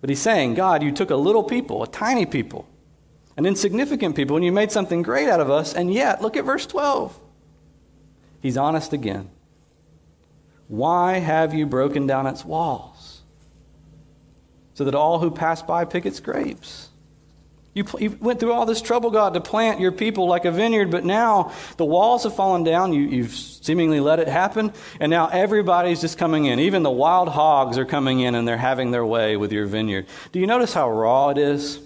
But 0.00 0.10
he's 0.10 0.20
saying, 0.20 0.54
God, 0.54 0.82
you 0.82 0.92
took 0.92 1.10
a 1.10 1.16
little 1.16 1.44
people, 1.44 1.82
a 1.82 1.86
tiny 1.86 2.26
people, 2.26 2.66
an 3.36 3.46
insignificant 3.46 4.16
people, 4.16 4.36
and 4.36 4.44
you 4.44 4.52
made 4.52 4.72
something 4.72 5.02
great 5.02 5.28
out 5.28 5.40
of 5.40 5.50
us, 5.50 5.74
and 5.74 5.92
yet, 5.92 6.22
look 6.22 6.36
at 6.36 6.44
verse 6.44 6.66
12. 6.66 7.18
He's 8.40 8.56
honest 8.56 8.92
again. 8.92 9.30
Why 10.68 11.18
have 11.18 11.54
you 11.54 11.66
broken 11.66 12.06
down 12.06 12.26
its 12.26 12.44
walls? 12.44 13.12
so 14.74 14.84
that 14.84 14.94
all 14.94 15.18
who 15.18 15.30
pass 15.30 15.62
by 15.62 15.84
pick 15.84 16.06
its 16.06 16.20
grapes. 16.20 16.88
You, 17.74 17.84
you, 17.98 18.18
went 18.20 18.38
through 18.38 18.52
all 18.52 18.66
this 18.66 18.82
trouble, 18.82 19.10
God, 19.10 19.32
to 19.32 19.40
plant 19.40 19.80
your 19.80 19.92
people 19.92 20.26
like 20.26 20.44
a 20.44 20.50
vineyard, 20.50 20.90
but 20.90 21.06
now 21.06 21.52
the 21.78 21.86
walls 21.86 22.24
have 22.24 22.36
fallen 22.36 22.64
down. 22.64 22.92
You, 22.92 23.02
you've 23.02 23.32
seemingly 23.32 23.98
let 23.98 24.18
it 24.18 24.28
happen, 24.28 24.72
and 25.00 25.08
now 25.08 25.28
everybody's 25.28 26.02
just 26.02 26.18
coming 26.18 26.44
in. 26.44 26.58
Even 26.58 26.82
the 26.82 26.90
wild 26.90 27.28
hogs 27.28 27.78
are 27.78 27.86
coming 27.86 28.20
in 28.20 28.34
and 28.34 28.46
they're 28.46 28.58
having 28.58 28.90
their 28.90 29.06
way 29.06 29.38
with 29.38 29.52
your 29.52 29.64
vineyard. 29.64 30.06
Do 30.32 30.40
you 30.40 30.46
notice 30.46 30.74
how 30.74 30.90
raw 30.90 31.30
it 31.30 31.38
is? 31.38 31.80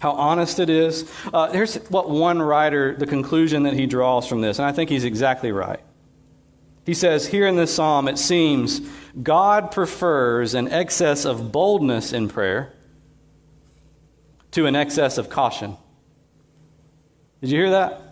How 0.00 0.12
honest 0.12 0.58
it 0.58 0.68
is? 0.68 1.10
Uh, 1.32 1.50
here's 1.52 1.76
what 1.88 2.10
one 2.10 2.40
writer, 2.40 2.94
the 2.94 3.06
conclusion 3.06 3.62
that 3.62 3.74
he 3.74 3.86
draws 3.86 4.26
from 4.26 4.40
this, 4.42 4.58
and 4.58 4.66
I 4.66 4.72
think 4.72 4.90
he's 4.90 5.04
exactly 5.04 5.52
right. 5.52 5.80
He 6.84 6.94
says 6.94 7.26
here 7.26 7.46
in 7.46 7.56
this 7.56 7.74
psalm, 7.74 8.06
it 8.06 8.18
seems 8.18 8.80
God 9.20 9.72
prefers 9.72 10.54
an 10.54 10.68
excess 10.68 11.24
of 11.24 11.50
boldness 11.50 12.12
in 12.12 12.28
prayer 12.28 12.72
to 14.52 14.66
an 14.66 14.76
excess 14.76 15.18
of 15.18 15.28
caution. 15.28 15.76
Did 17.40 17.50
you 17.50 17.58
hear 17.58 17.70
that? 17.70 18.02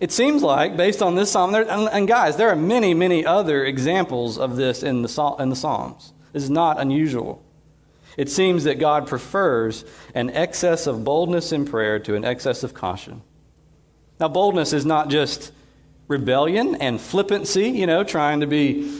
It 0.00 0.12
seems 0.12 0.42
like, 0.42 0.76
based 0.76 1.00
on 1.00 1.14
this 1.14 1.30
psalm, 1.30 1.52
there, 1.52 1.68
and, 1.68 1.88
and, 1.88 2.06
guys, 2.06 2.36
there 2.36 2.50
are 2.50 2.56
many, 2.56 2.92
many 2.92 3.24
other 3.24 3.64
examples 3.64 4.38
of 4.38 4.56
this 4.56 4.82
in 4.82 5.02
the, 5.02 5.36
in 5.38 5.48
the 5.48 5.56
Psalms. 5.56 6.12
This 6.32 6.42
is 6.44 6.50
not 6.50 6.78
unusual. 6.78 7.42
It 8.16 8.30
seems 8.30 8.64
that 8.64 8.78
God 8.78 9.06
prefers 9.06 9.84
an 10.14 10.30
excess 10.30 10.86
of 10.86 11.04
boldness 11.04 11.52
in 11.52 11.66
prayer 11.66 11.98
to 12.00 12.14
an 12.14 12.24
excess 12.24 12.62
of 12.62 12.72
caution. 12.72 13.22
Now, 14.18 14.28
boldness 14.28 14.72
is 14.72 14.86
not 14.86 15.10
just 15.10 15.52
rebellion 16.08 16.76
and 16.76 17.00
flippancy, 17.00 17.68
you 17.68 17.86
know, 17.86 18.04
trying 18.04 18.40
to 18.40 18.46
be 18.46 18.90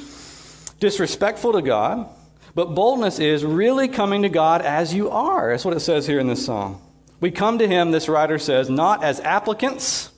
disrespectful 0.81 1.53
to 1.53 1.63
God. 1.63 2.09
But 2.55 2.75
boldness 2.75 3.19
is 3.19 3.45
really 3.45 3.89
coming 3.89 4.23
to 4.23 4.29
God 4.29 4.63
as 4.63 4.95
you 4.95 5.11
are. 5.11 5.51
That's 5.51 5.65
what 5.65 5.77
it 5.77 5.81
says 5.81 6.07
here 6.07 6.19
in 6.19 6.27
this 6.27 6.45
song. 6.45 6.83
We 7.21 7.31
come 7.31 7.59
to 7.59 7.69
Him, 7.69 7.91
this 7.91 8.09
writer 8.09 8.39
says, 8.39 8.69
not 8.69 9.03
as 9.03 9.21
applicants. 9.21 10.11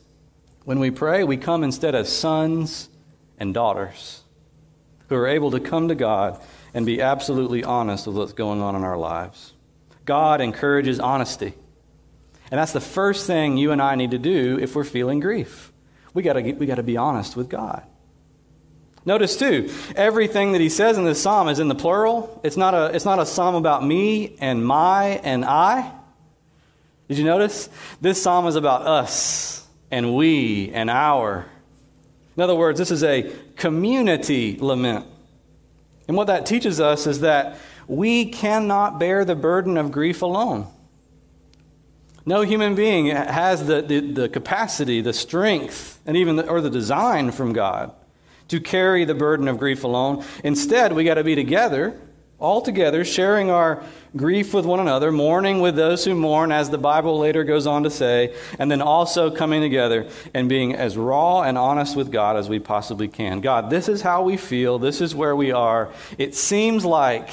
When 0.65 0.81
we 0.81 0.91
pray, 0.91 1.25
we 1.25 1.37
come 1.37 1.65
instead 1.65 1.95
as 1.95 2.13
sons 2.13 2.89
and 3.39 3.55
daughters 3.55 4.23
who 5.09 5.15
are 5.15 5.27
able 5.27 5.51
to 5.53 5.61
come 5.61 5.89
to 5.89 5.95
God 5.95 6.41
and 6.75 6.87
be 6.87 7.01
absolutely 7.01 7.65
honest 7.65 8.07
with 8.07 8.17
what's 8.17 8.33
going 8.33 8.61
on 8.61 8.75
in 8.75 8.85
our 8.85 8.97
lives. 8.97 9.55
God 10.05 10.41
encourages 10.41 11.01
honesty. 11.01 11.55
And 12.51 12.59
that's 12.59 12.73
the 12.73 12.81
first 12.81 13.27
thing 13.27 13.57
you 13.57 13.73
and 13.73 13.83
I 13.83 13.95
need 13.95 14.13
to 14.13 14.19
do 14.19 14.59
if 14.61 14.75
we're 14.75 14.85
feeling 14.85 15.21
grief. 15.21 15.73
We 16.15 16.23
got 16.23 16.43
we 16.43 16.67
to 16.67 16.83
be 16.83 16.97
honest 16.97 17.37
with 17.37 17.49
God. 17.49 17.85
Notice 19.05 19.37
too, 19.37 19.71
everything 19.97 20.53
that 20.53 20.61
he 20.61 20.69
says 20.69 20.99
in 20.99 21.05
this 21.05 21.23
psalm 21.23 21.49
is 21.49 21.61
in 21.61 21.69
the 21.69 21.75
plural. 21.75 22.41
It's 22.43 22.57
not 22.57 22.75
a, 22.75 22.95
it's 22.95 23.05
not 23.05 23.19
a 23.19 23.27
psalm 23.27 23.55
about 23.55 23.85
me 23.85 24.37
and 24.41 24.65
my 24.65 25.21
and 25.25 25.45
I. 25.45 25.93
Did 27.09 27.19
you 27.19 27.25
notice? 27.25 27.71
This 28.01 28.23
psalm 28.23 28.47
is 28.47 28.57
about 28.57 28.83
us 28.83 29.67
and 29.91 30.15
we 30.15 30.71
and 30.73 30.91
our. 30.91 31.47
In 32.37 32.43
other 32.43 32.55
words, 32.55 32.79
this 32.79 32.91
is 32.91 33.03
a 33.03 33.33
community 33.57 34.59
lament. 34.61 35.07
And 36.09 36.17
what 36.17 36.27
that 36.27 36.47
teaches 36.47 36.81
us 36.81 37.07
is 37.07 37.21
that 37.21 37.59
we 37.87 38.25
cannot 38.25 38.99
bear 38.99 39.25
the 39.25 39.37
burden 39.37 39.77
of 39.77 39.93
grief 39.93 40.23
alone. 40.23 40.67
No 42.27 42.43
human 42.43 42.75
being 42.75 43.07
has 43.07 43.67
the, 43.67 43.81
the, 43.81 44.01
the 44.01 44.29
capacity, 44.29 45.01
the 45.01 45.13
strength, 45.13 46.01
and 46.05 46.17
even 46.17 46.37
the, 46.37 46.49
or 46.49 46.61
the 46.61 46.71
design 46.71 47.31
from 47.31 47.53
God 47.53 47.93
to 48.49 48.61
carry 48.61 49.05
the 49.05 49.15
burden 49.15 49.49
of 49.49 49.59
grief 49.59 49.85
alone. 49.85 50.25
Instead, 50.43 50.93
we 50.93 51.05
got 51.05 51.15
to 51.15 51.25
be 51.25 51.35
together, 51.35 51.99
all 52.39 52.63
together, 52.63 53.05
sharing 53.05 53.51
our 53.51 53.83
grief 54.17 54.55
with 54.55 54.65
one 54.65 54.79
another, 54.79 55.11
mourning 55.11 55.61
with 55.61 55.75
those 55.75 56.05
who 56.05 56.15
mourn, 56.15 56.53
as 56.53 56.71
the 56.71 56.79
Bible 56.79 57.19
later 57.19 57.43
goes 57.43 57.67
on 57.67 57.83
to 57.83 57.91
say, 57.91 58.35
and 58.59 58.71
then 58.71 58.81
also 58.81 59.31
coming 59.31 59.61
together 59.61 60.09
and 60.35 60.49
being 60.49 60.75
as 60.75 60.97
raw 60.97 61.43
and 61.43 61.59
honest 61.59 61.97
with 61.97 62.13
God 62.13 62.37
as 62.37 62.49
we 62.49 62.61
possibly 62.61 63.09
can. 63.09 63.41
God, 63.41 63.71
this 63.71 63.89
is 63.89 64.03
how 64.03 64.23
we 64.23 64.37
feel. 64.37 64.79
This 64.79 65.01
is 65.01 65.15
where 65.15 65.35
we 65.35 65.51
are. 65.51 65.93
It 66.17 66.35
seems 66.35 66.85
like, 66.85 67.29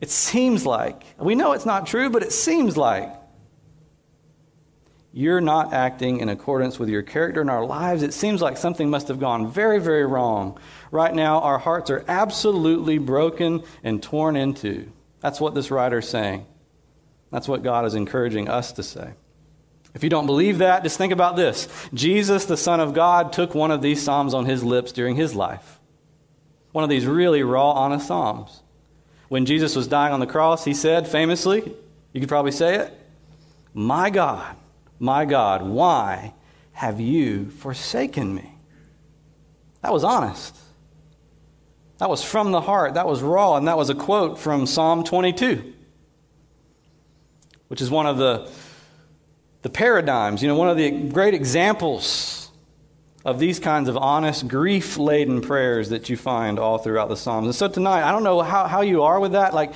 it 0.00 0.10
seems 0.10 0.64
like, 0.64 1.02
we 1.18 1.34
know 1.34 1.52
it's 1.52 1.66
not 1.66 1.86
true, 1.86 2.08
but 2.08 2.22
it 2.22 2.32
seems 2.32 2.78
like 2.78 3.14
you're 5.12 5.40
not 5.40 5.72
acting 5.74 6.20
in 6.20 6.28
accordance 6.28 6.78
with 6.78 6.88
your 6.88 7.02
character 7.02 7.42
in 7.42 7.50
our 7.50 7.64
lives. 7.64 8.02
It 8.02 8.14
seems 8.14 8.40
like 8.40 8.56
something 8.56 8.88
must 8.88 9.08
have 9.08 9.18
gone 9.18 9.50
very, 9.50 9.80
very 9.80 10.06
wrong. 10.06 10.58
Right 10.90 11.14
now, 11.14 11.40
our 11.40 11.58
hearts 11.58 11.90
are 11.90 12.04
absolutely 12.08 12.98
broken 12.98 13.62
and 13.84 14.02
torn 14.02 14.36
into. 14.36 14.90
That's 15.20 15.40
what 15.40 15.54
this 15.54 15.70
writer's 15.70 16.08
saying. 16.08 16.46
That's 17.30 17.46
what 17.46 17.62
God 17.62 17.84
is 17.84 17.94
encouraging 17.94 18.48
us 18.48 18.72
to 18.72 18.82
say. 18.82 19.12
If 19.94 20.04
you 20.04 20.10
don't 20.10 20.26
believe 20.26 20.58
that, 20.58 20.82
just 20.82 20.98
think 20.98 21.12
about 21.12 21.36
this 21.36 21.68
Jesus, 21.92 22.44
the 22.44 22.56
Son 22.56 22.80
of 22.80 22.94
God, 22.94 23.32
took 23.32 23.54
one 23.54 23.70
of 23.70 23.82
these 23.82 24.02
Psalms 24.02 24.34
on 24.34 24.46
his 24.46 24.64
lips 24.64 24.92
during 24.92 25.16
his 25.16 25.34
life. 25.34 25.78
One 26.72 26.84
of 26.84 26.90
these 26.90 27.06
really 27.06 27.42
raw, 27.42 27.72
honest 27.72 28.06
Psalms. 28.06 28.62
When 29.28 29.46
Jesus 29.46 29.76
was 29.76 29.86
dying 29.86 30.12
on 30.12 30.20
the 30.20 30.26
cross, 30.26 30.64
he 30.64 30.74
said 30.74 31.06
famously, 31.06 31.74
you 32.12 32.20
could 32.20 32.28
probably 32.28 32.52
say 32.52 32.76
it, 32.76 32.92
My 33.72 34.10
God, 34.10 34.56
my 34.98 35.24
God, 35.24 35.62
why 35.62 36.34
have 36.72 37.00
you 37.00 37.50
forsaken 37.50 38.34
me? 38.34 38.54
That 39.82 39.92
was 39.92 40.04
honest. 40.04 40.56
That 42.00 42.08
was 42.08 42.24
from 42.24 42.50
the 42.50 42.62
heart. 42.62 42.94
That 42.94 43.06
was 43.06 43.22
raw. 43.22 43.56
And 43.56 43.68
that 43.68 43.76
was 43.76 43.90
a 43.90 43.94
quote 43.94 44.38
from 44.38 44.66
Psalm 44.66 45.04
22, 45.04 45.74
which 47.68 47.82
is 47.82 47.90
one 47.90 48.06
of 48.06 48.16
the, 48.16 48.50
the 49.60 49.68
paradigms, 49.68 50.40
you 50.42 50.48
know, 50.48 50.56
one 50.56 50.70
of 50.70 50.78
the 50.78 50.90
great 50.90 51.34
examples 51.34 52.50
of 53.22 53.38
these 53.38 53.60
kinds 53.60 53.86
of 53.90 53.98
honest, 53.98 54.48
grief 54.48 54.96
laden 54.96 55.42
prayers 55.42 55.90
that 55.90 56.08
you 56.08 56.16
find 56.16 56.58
all 56.58 56.78
throughout 56.78 57.10
the 57.10 57.16
Psalms. 57.16 57.44
And 57.46 57.54
so 57.54 57.68
tonight, 57.68 58.02
I 58.02 58.12
don't 58.12 58.24
know 58.24 58.40
how, 58.40 58.66
how 58.66 58.80
you 58.80 59.02
are 59.02 59.20
with 59.20 59.32
that. 59.32 59.52
Like, 59.52 59.74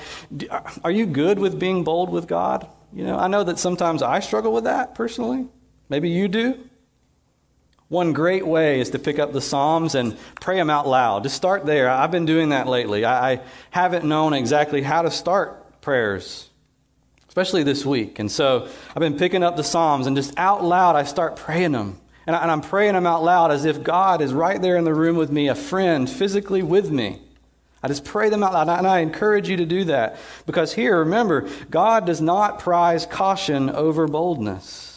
are 0.83 0.91
you 0.91 1.05
good 1.05 1.39
with 1.39 1.61
being 1.61 1.85
bold 1.85 2.09
with 2.09 2.27
God? 2.27 2.67
You 2.95 3.05
know, 3.05 3.19
I 3.19 3.29
know 3.29 3.45
that 3.45 3.59
sometimes 3.59 4.01
I 4.01 4.21
struggle 4.21 4.55
with 4.55 4.65
that 4.65 4.95
personally. 4.95 5.47
Maybe 5.91 6.09
you 6.09 6.29
do. 6.29 6.59
One 7.95 8.13
great 8.13 8.45
way 8.45 8.81
is 8.81 8.91
to 8.91 8.99
pick 8.99 9.21
up 9.21 9.33
the 9.33 9.41
Psalms 9.41 9.95
and 9.95 10.19
pray 10.41 10.57
them 10.57 10.69
out 10.69 10.89
loud. 10.89 11.23
Just 11.23 11.37
start 11.37 11.65
there. 11.65 11.89
I've 11.89 12.11
been 12.11 12.27
doing 12.27 12.49
that 12.49 12.67
lately. 12.67 13.05
I, 13.05 13.35
I 13.35 13.41
haven't 13.71 14.05
known 14.05 14.33
exactly 14.35 14.83
how 14.83 15.03
to 15.03 15.13
start 15.13 15.81
prayers, 15.81 16.51
especially 17.29 17.63
this 17.63 17.87
week. 17.87 18.19
And 18.19 18.33
so 18.33 18.69
I've 18.89 18.99
been 19.01 19.17
picking 19.17 19.45
up 19.45 19.57
the 19.57 19.63
Psalms 19.63 20.09
and 20.09 20.17
just 20.17 20.37
out 20.37 20.65
loud 20.65 20.97
I 20.97 21.05
start 21.05 21.37
praying 21.37 21.71
them. 21.71 22.01
And, 22.27 22.35
I, 22.35 22.53
am 22.53 22.63
praying 22.63 22.95
them 22.95 23.07
out 23.07 23.23
loud 23.23 23.53
as 23.53 23.65
if 23.65 23.85
God 23.85 24.21
is 24.21 24.35
right 24.35 24.61
there 24.61 24.77
in 24.77 24.83
the 24.83 24.93
room 24.93 25.17
with 25.17 25.31
me, 25.31 25.47
a 25.47 25.55
friend 25.55 26.11
physically 26.11 26.65
with 26.65 26.91
me. 26.91 27.21
I 27.81 27.87
just 27.87 28.05
pray 28.05 28.29
them 28.29 28.43
out 28.43 28.55
loud, 28.55 28.69
and 28.69 28.89
I 28.89 29.01
encourage 29.01 29.49
you 29.49 29.59
to 29.59 29.67
do 29.67 29.85
that. 29.85 30.19
Because 30.47 30.73
here, 30.73 30.99
remember, 30.99 31.49
God 31.71 32.07
does 32.07 32.21
not 32.21 32.59
prize 32.59 33.07
caution 33.07 33.71
over 33.71 34.09
boldness. 34.09 34.94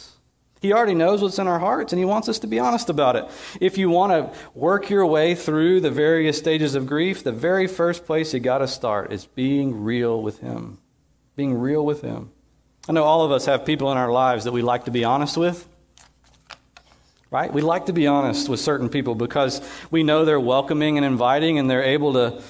He 0.60 0.72
already 0.72 0.94
knows 0.94 1.22
what's 1.22 1.38
in 1.38 1.46
our 1.46 1.58
hearts, 1.58 1.92
and 1.92 1.98
He 1.98 2.04
wants 2.04 2.28
us 2.28 2.40
to 2.40 2.46
be 2.46 2.58
honest 2.58 2.90
about 2.90 3.16
it. 3.16 3.26
If 3.60 3.78
you 3.78 3.90
want 3.90 4.12
to 4.12 4.38
work 4.54 4.90
your 4.90 5.06
way 5.06 5.34
through 5.34 5.80
the 5.80 5.90
various 5.90 6.38
stages 6.38 6.74
of 6.74 6.86
grief, 6.86 7.22
the 7.22 7.32
very 7.32 7.66
first 7.66 8.06
place 8.06 8.34
you 8.34 8.40
got 8.40 8.58
to 8.58 8.68
start 8.68 9.12
is 9.12 9.26
being 9.26 9.84
real 9.84 10.20
with 10.20 10.40
Him. 10.40 10.78
Being 11.36 11.58
real 11.58 11.84
with 11.84 12.02
Him. 12.02 12.30
I 12.88 12.92
know 12.92 13.04
all 13.04 13.22
of 13.22 13.30
us 13.30 13.46
have 13.46 13.64
people 13.64 13.92
in 13.92 13.98
our 13.98 14.10
lives 14.10 14.44
that 14.44 14.52
we 14.52 14.62
like 14.62 14.86
to 14.86 14.90
be 14.90 15.04
honest 15.04 15.36
with. 15.36 15.68
Right? 17.30 17.52
We 17.52 17.60
like 17.60 17.86
to 17.86 17.92
be 17.92 18.06
honest 18.06 18.48
with 18.48 18.58
certain 18.58 18.88
people 18.88 19.14
because 19.14 19.60
we 19.90 20.02
know 20.02 20.24
they're 20.24 20.40
welcoming 20.40 20.96
and 20.96 21.04
inviting 21.04 21.58
and 21.58 21.70
they're 21.70 21.82
able 21.82 22.14
to 22.14 22.42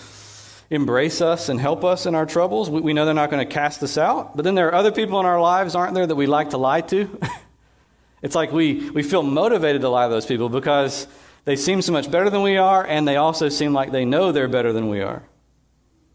embrace 0.71 1.21
us 1.21 1.49
and 1.49 1.61
help 1.61 1.85
us 1.85 2.07
in 2.07 2.15
our 2.15 2.27
troubles. 2.27 2.71
We, 2.71 2.81
we 2.81 2.93
know 2.93 3.05
they're 3.05 3.15
not 3.15 3.31
going 3.31 3.47
to 3.47 3.53
cast 3.53 3.83
us 3.83 3.99
out. 3.99 4.37
But 4.37 4.45
then 4.45 4.55
there 4.55 4.69
are 4.69 4.75
other 4.75 4.93
people 4.93 5.19
in 5.19 5.27
our 5.27 5.41
lives, 5.41 5.75
aren't 5.75 5.95
there, 5.95 6.07
that 6.07 6.15
we 6.15 6.27
like 6.27 6.51
to 6.51 6.59
lie 6.59 6.83
to? 6.83 7.19
it's 8.23 8.35
like 8.35 8.53
we, 8.53 8.91
we 8.91 9.03
feel 9.03 9.23
motivated 9.23 9.83
to 9.83 9.89
lie 9.89 10.07
to 10.07 10.11
those 10.11 10.27
people 10.27 10.49
because 10.49 11.07
they 11.45 11.57
seem 11.57 11.83
so 11.83 11.93
much 11.93 12.11
better 12.11 12.29
than 12.31 12.43
we 12.43 12.57
are, 12.57 12.85
and 12.85 13.07
they 13.07 13.17
also 13.17 13.49
seem 13.49 13.73
like 13.73 13.93
they 13.93 14.05
know 14.05 14.33
they're 14.33 14.49
better 14.49 14.73
than 14.73 14.89
we 14.89 15.01
are. 15.01 15.23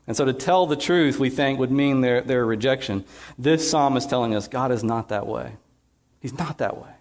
And 0.06 0.16
so 0.18 0.26
to 0.26 0.34
tell 0.34 0.68
the 0.68 0.76
truth, 0.76 1.18
we 1.18 1.30
think, 1.30 1.60
would 1.60 1.72
mean 1.72 2.02
their, 2.02 2.22
their 2.22 2.46
rejection. 2.46 3.06
This 3.38 3.70
psalm 3.70 3.96
is 3.96 4.06
telling 4.06 4.36
us 4.36 4.48
God 4.48 4.72
is 4.72 4.84
not 4.84 5.10
that 5.10 5.26
way. 5.26 5.54
He's 6.20 6.38
not 6.38 6.58
that 6.60 6.78
way. 6.78 6.92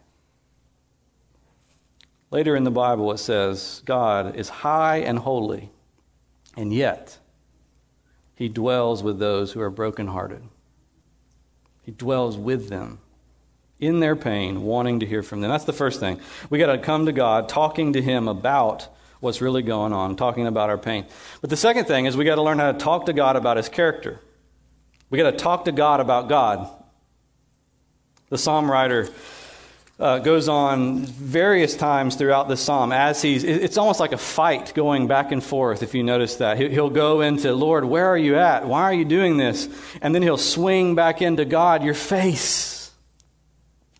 Later 2.31 2.57
in 2.57 2.65
the 2.65 2.71
Bible, 2.71 3.13
it 3.13 3.19
says, 3.19 3.83
God 3.85 4.37
is 4.37 4.49
high 4.49 4.99
and 4.99 5.19
holy, 5.19 5.71
and 6.57 6.73
yet 6.73 7.19
he 8.35 8.49
dwells 8.49 9.03
with 9.03 9.19
those 9.19 9.53
who 9.53 9.61
are 9.61 9.69
brokenhearted. 9.69 10.43
He 11.83 11.93
dwells 11.93 12.39
with 12.39 12.71
them 12.71 13.01
in 13.83 13.99
their 13.99 14.15
pain, 14.15 14.62
wanting 14.62 15.01
to 15.01 15.07
hear 15.07 15.25
from 15.25 15.41
them. 15.41 15.51
That's 15.51 15.65
the 15.65 15.73
first 15.73 15.99
thing. 15.99 16.21
We 16.49 16.59
got 16.59 16.73
to 16.73 16.79
come 16.79 17.07
to 17.07 17.12
God, 17.12 17.49
talking 17.49 17.95
to 17.95 18.01
Him 18.01 18.29
about 18.29 18.89
what's 19.19 19.41
really 19.41 19.62
going 19.62 19.93
on, 19.93 20.15
talking 20.15 20.47
about 20.47 20.71
our 20.71 20.79
pain. 20.79 21.05
But 21.41 21.51
the 21.51 21.57
second 21.57 21.87
thing 21.87 22.07
is 22.07 22.17
we 22.17 22.25
got 22.25 22.37
to 22.37 22.43
learn 22.43 22.61
how 22.61 22.71
to 22.71 22.79
talk 22.79 23.07
to 23.07 23.12
God 23.12 23.35
about 23.35 23.57
His 23.57 23.69
character. 23.69 24.21
We 25.11 25.19
got 25.19 25.33
to 25.33 25.37
talk 25.37 25.65
to 25.65 25.73
God 25.73 25.99
about 25.99 26.29
God. 26.29 26.71
The 28.31 28.39
psalm 28.39 28.71
writer 28.71 29.09
uh, 29.99 30.21
goes 30.21 30.49
on 30.49 31.05
various 31.05 31.77
times 31.77 32.15
throughout 32.15 32.49
the 32.49 32.57
psalm 32.57 32.93
as 32.93 33.21
he's 33.23 33.45
it's 33.45 33.77
almost 33.77 34.01
like 34.01 34.12
a 34.12 34.19
fight 34.19 34.73
going 34.75 35.07
back 35.07 35.31
and 35.31 35.45
forth 35.45 35.83
if 35.83 35.95
you 35.95 36.03
notice 36.03 36.37
that 36.37 36.59
he'll 36.59 36.91
go 36.91 37.21
into 37.21 37.53
lord 37.53 37.85
where 37.85 38.07
are 38.07 38.19
you 38.19 38.37
at 38.37 38.67
why 38.67 38.83
are 38.83 38.95
you 38.95 39.05
doing 39.05 39.37
this 39.37 39.69
and 40.01 40.15
then 40.15 40.23
he'll 40.23 40.39
swing 40.39 40.95
back 40.97 41.23
into 41.23 41.45
god 41.45 41.85
your 41.85 41.95
face 41.95 42.72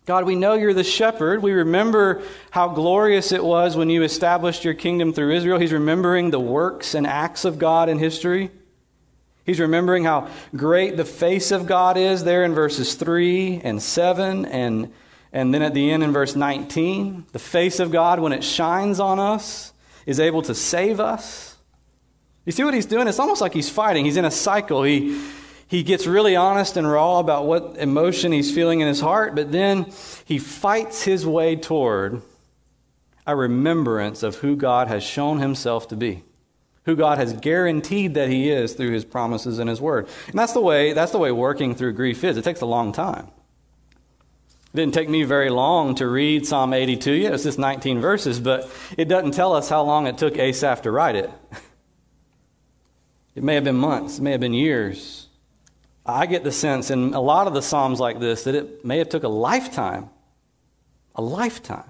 god 0.05 0.25
we 0.25 0.35
know 0.35 0.53
you're 0.53 0.73
the 0.73 0.83
shepherd 0.83 1.41
we 1.41 1.51
remember 1.51 2.21
how 2.51 2.67
glorious 2.67 3.31
it 3.31 3.43
was 3.43 3.75
when 3.75 3.89
you 3.89 4.03
established 4.03 4.63
your 4.63 4.73
kingdom 4.73 5.13
through 5.13 5.33
israel 5.33 5.59
he's 5.59 5.73
remembering 5.73 6.31
the 6.31 6.39
works 6.39 6.93
and 6.93 7.07
acts 7.07 7.45
of 7.45 7.59
god 7.59 7.89
in 7.89 7.99
history 7.99 8.49
He's 9.45 9.59
remembering 9.59 10.05
how 10.05 10.29
great 10.55 10.95
the 10.95 11.03
face 11.03 11.51
of 11.51 11.67
God 11.67 11.97
is 11.97 12.23
there 12.23 12.45
in 12.45 12.53
verses 12.53 12.95
3 12.95 13.59
and 13.61 13.81
7 13.81 14.45
and 14.45 14.93
and 15.33 15.51
then 15.51 15.63
at 15.63 15.73
the 15.73 15.89
end 15.89 16.03
in 16.03 16.13
verse 16.13 16.35
19, 16.35 17.25
the 17.31 17.39
face 17.39 17.79
of 17.79 17.91
God, 17.91 18.19
when 18.19 18.33
it 18.33 18.43
shines 18.43 18.99
on 18.99 19.19
us, 19.19 19.73
is 20.05 20.19
able 20.19 20.43
to 20.43 20.53
save 20.53 20.99
us. 20.99 21.57
You 22.45 22.51
see 22.51 22.63
what 22.63 22.75
he's 22.75 22.85
doing? 22.85 23.07
It's 23.07 23.17
almost 23.17 23.41
like 23.41 23.51
he's 23.51 23.69
fighting. 23.69 24.05
He's 24.05 24.15
in 24.15 24.25
a 24.25 24.31
cycle. 24.31 24.83
He, 24.83 25.19
he 25.73 25.81
gets 25.81 26.05
really 26.05 26.35
honest 26.35 26.77
and 26.77 26.87
raw 26.87 27.17
about 27.17 27.47
what 27.47 27.77
emotion 27.77 28.31
he's 28.31 28.53
feeling 28.53 28.81
in 28.81 28.87
his 28.87 29.01
heart, 29.01 29.33
but 29.33 29.51
then 29.51 29.91
he 30.23 30.37
fights 30.37 31.01
his 31.01 31.25
way 31.25 31.55
toward 31.55 32.21
a 33.25 33.35
remembrance 33.35 34.21
of 34.21 34.35
who 34.35 34.55
God 34.55 34.87
has 34.87 35.01
shown 35.01 35.39
himself 35.39 35.87
to 35.87 35.95
be 35.95 36.23
who 36.85 36.95
God 36.95 37.17
has 37.17 37.33
guaranteed 37.33 38.13
that 38.13 38.29
he 38.29 38.51
is 38.51 38.73
through 38.73 38.91
his 38.91 39.03
promises 39.03 39.57
and 39.57 39.67
his 39.67 39.81
word. 39.81 40.07
And 40.27 40.37
that's 40.37 40.53
the 40.53 40.61
way 40.61 40.93
that's 40.93 41.11
the 41.11 41.17
way 41.17 41.31
working 41.31 41.73
through 41.73 41.93
grief 41.93 42.23
is. 42.23 42.37
It 42.37 42.43
takes 42.43 42.61
a 42.61 42.67
long 42.67 42.91
time. 42.91 43.31
It 44.73 44.77
didn't 44.77 44.93
take 44.93 45.09
me 45.09 45.23
very 45.23 45.49
long 45.49 45.95
to 45.95 46.07
read 46.07 46.45
Psalm 46.45 46.71
82. 46.71 47.13
Yeah, 47.13 47.29
it's 47.29 47.45
just 47.45 47.57
19 47.57 47.99
verses, 47.99 48.39
but 48.39 48.69
it 48.95 49.05
doesn't 49.05 49.31
tell 49.31 49.53
us 49.53 49.69
how 49.69 49.81
long 49.81 50.05
it 50.05 50.19
took 50.19 50.37
Asaph 50.37 50.83
to 50.83 50.91
write 50.91 51.15
it. 51.15 51.31
It 53.35 53.43
may 53.43 53.55
have 53.55 53.63
been 53.63 53.77
months, 53.77 54.19
it 54.19 54.21
may 54.21 54.29
have 54.29 54.41
been 54.41 54.53
years. 54.53 55.29
I 56.05 56.25
get 56.25 56.43
the 56.43 56.51
sense 56.51 56.91
in 56.91 57.13
a 57.13 57.21
lot 57.21 57.47
of 57.47 57.53
the 57.53 57.61
Psalms 57.61 57.99
like 57.99 58.19
this 58.19 58.43
that 58.43 58.55
it 58.55 58.83
may 58.83 58.97
have 58.97 59.09
took 59.09 59.23
a 59.23 59.29
lifetime, 59.29 60.09
a 61.15 61.21
lifetime 61.21 61.89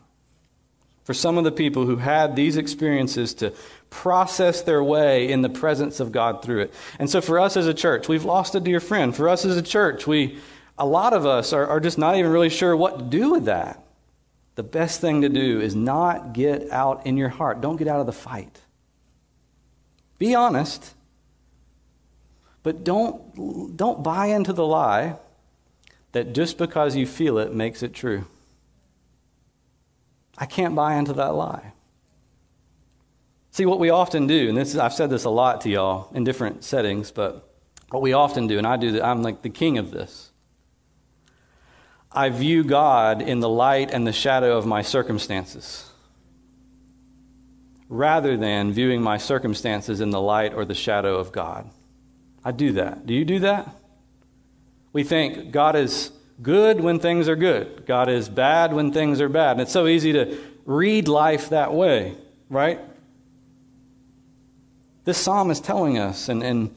for 1.03 1.13
some 1.13 1.38
of 1.38 1.43
the 1.43 1.51
people 1.51 1.86
who 1.86 1.98
had 1.98 2.36
these 2.36 2.55
experiences 2.55 3.34
to 3.36 3.53
process 3.89 4.62
their 4.62 4.84
way 4.84 5.29
in 5.29 5.41
the 5.41 5.50
presence 5.50 6.00
of 6.00 6.12
God 6.12 6.41
through 6.43 6.62
it. 6.62 6.74
And 6.98 7.10
so 7.10 7.22
for 7.22 7.39
us 7.39 7.58
as 7.58 7.67
a 7.67 7.74
church, 7.74 8.08
we've 8.08 8.24
lost 8.24 8.55
a 8.55 8.60
dear 8.60 8.79
friend. 8.79 9.15
For 9.15 9.27
us 9.27 9.46
as 9.46 9.58
a 9.58 9.62
church, 9.62 10.08
we 10.08 10.39
a 10.77 10.86
lot 10.86 11.13
of 11.13 11.25
us 11.25 11.53
are, 11.53 11.67
are 11.67 11.79
just 11.79 11.98
not 11.98 12.15
even 12.15 12.32
really 12.32 12.50
sure 12.50 12.75
what 12.75 12.98
to 12.98 13.05
do 13.05 13.32
with 13.32 13.46
that. 13.46 13.84
The 14.55 14.63
best 14.63 15.01
thing 15.01 15.22
to 15.22 15.29
do 15.29 15.62
is 15.62 15.75
not 15.75 16.34
get 16.34 16.72
out 16.72 17.05
in 17.05 17.17
your 17.17 17.29
heart. 17.29 17.62
Don't 17.62 17.77
get 17.77 17.88
out 17.88 18.00
of 18.00 18.05
the 18.05 18.12
fight. 18.12 18.60
Be 20.20 20.36
honest, 20.36 20.93
but 22.63 22.84
don't, 22.84 23.75
don't 23.77 24.01
buy 24.01 24.27
into 24.27 24.53
the 24.53 24.65
lie 24.65 25.17
that 26.13 26.34
just 26.34 26.58
because 26.58 26.96
you 26.96 27.05
feel 27.05 27.38
it 27.38 27.53
makes 27.53 27.84
it 27.84 27.93
true. 27.93 28.25
I 30.38 30.46
can't 30.46 30.74
buy 30.74 30.96
into 30.96 31.13
that 31.13 31.36
lie. 31.36 31.74
See, 33.51 33.65
what 33.67 33.79
we 33.79 33.91
often 33.91 34.25
do, 34.25 34.50
and 34.50 34.58
this, 34.58 34.75
I've 34.75 34.93
said 34.93 35.12
this 35.12 35.25
a 35.25 35.29
lot 35.29 35.62
to 35.62 35.70
y'all 35.70 36.10
in 36.13 36.24
different 36.24 36.63
settings, 36.63 37.12
but 37.12 37.48
what 37.89 38.01
we 38.01 38.13
often 38.13 38.48
do, 38.48 38.58
and 38.58 38.65
I 38.65 38.77
do, 38.77 39.00
I'm 39.00 39.22
like 39.22 39.43
the 39.43 39.50
king 39.50 39.77
of 39.77 39.91
this. 39.91 40.32
I 42.12 42.29
view 42.29 42.63
God 42.63 43.22
in 43.22 43.41
the 43.41 43.50
light 43.50 43.91
and 43.91 44.08
the 44.08 44.13
shadow 44.13 44.58
of 44.58 44.65
my 44.65 44.82
circumstances, 44.82 45.91
rather 47.89 48.38
than 48.38 48.71
viewing 48.73 49.02
my 49.02 49.17
circumstances 49.17 50.02
in 50.02 50.10
the 50.10 50.21
light 50.21 50.54
or 50.54 50.65
the 50.65 50.73
shadow 50.73 51.19
of 51.19 51.32
God. 51.32 51.69
I 52.43 52.51
do 52.51 52.73
that. 52.73 53.06
Do 53.06 53.13
you 53.13 53.25
do 53.25 53.39
that? 53.39 53.73
We 54.91 55.03
think 55.03 55.51
God 55.51 55.75
is 55.75 56.12
good 56.41 56.82
when 56.82 56.99
things 56.99 57.29
are 57.29 57.36
good, 57.36 57.86
God 57.86 58.10
is 58.10 58.29
bad 58.29 58.73
when 58.73 58.91
things 58.91 59.21
are 59.21 59.29
bad. 59.29 59.53
And 59.53 59.62
it's 59.62 59.71
so 59.71 59.88
easy 59.88 60.13
to 60.13 60.38
read 60.65 61.08
life 61.08 61.49
that 61.49 61.73
way, 61.73 62.15
right? 62.49 62.79
This 65.06 65.17
psalm 65.17 65.51
is 65.51 65.60
telling 65.60 65.97
us, 65.97 66.29
and, 66.29 66.41
and 66.43 66.75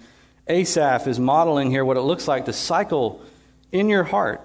Asaph 0.49 1.07
is 1.07 1.19
modeling 1.19 1.71
here 1.71 1.85
what 1.85 1.97
it 1.97 2.03
looks 2.03 2.27
like 2.27 2.47
to 2.47 2.53
cycle 2.53 3.23
in 3.73 3.89
your 3.89 4.05
heart. 4.05 4.41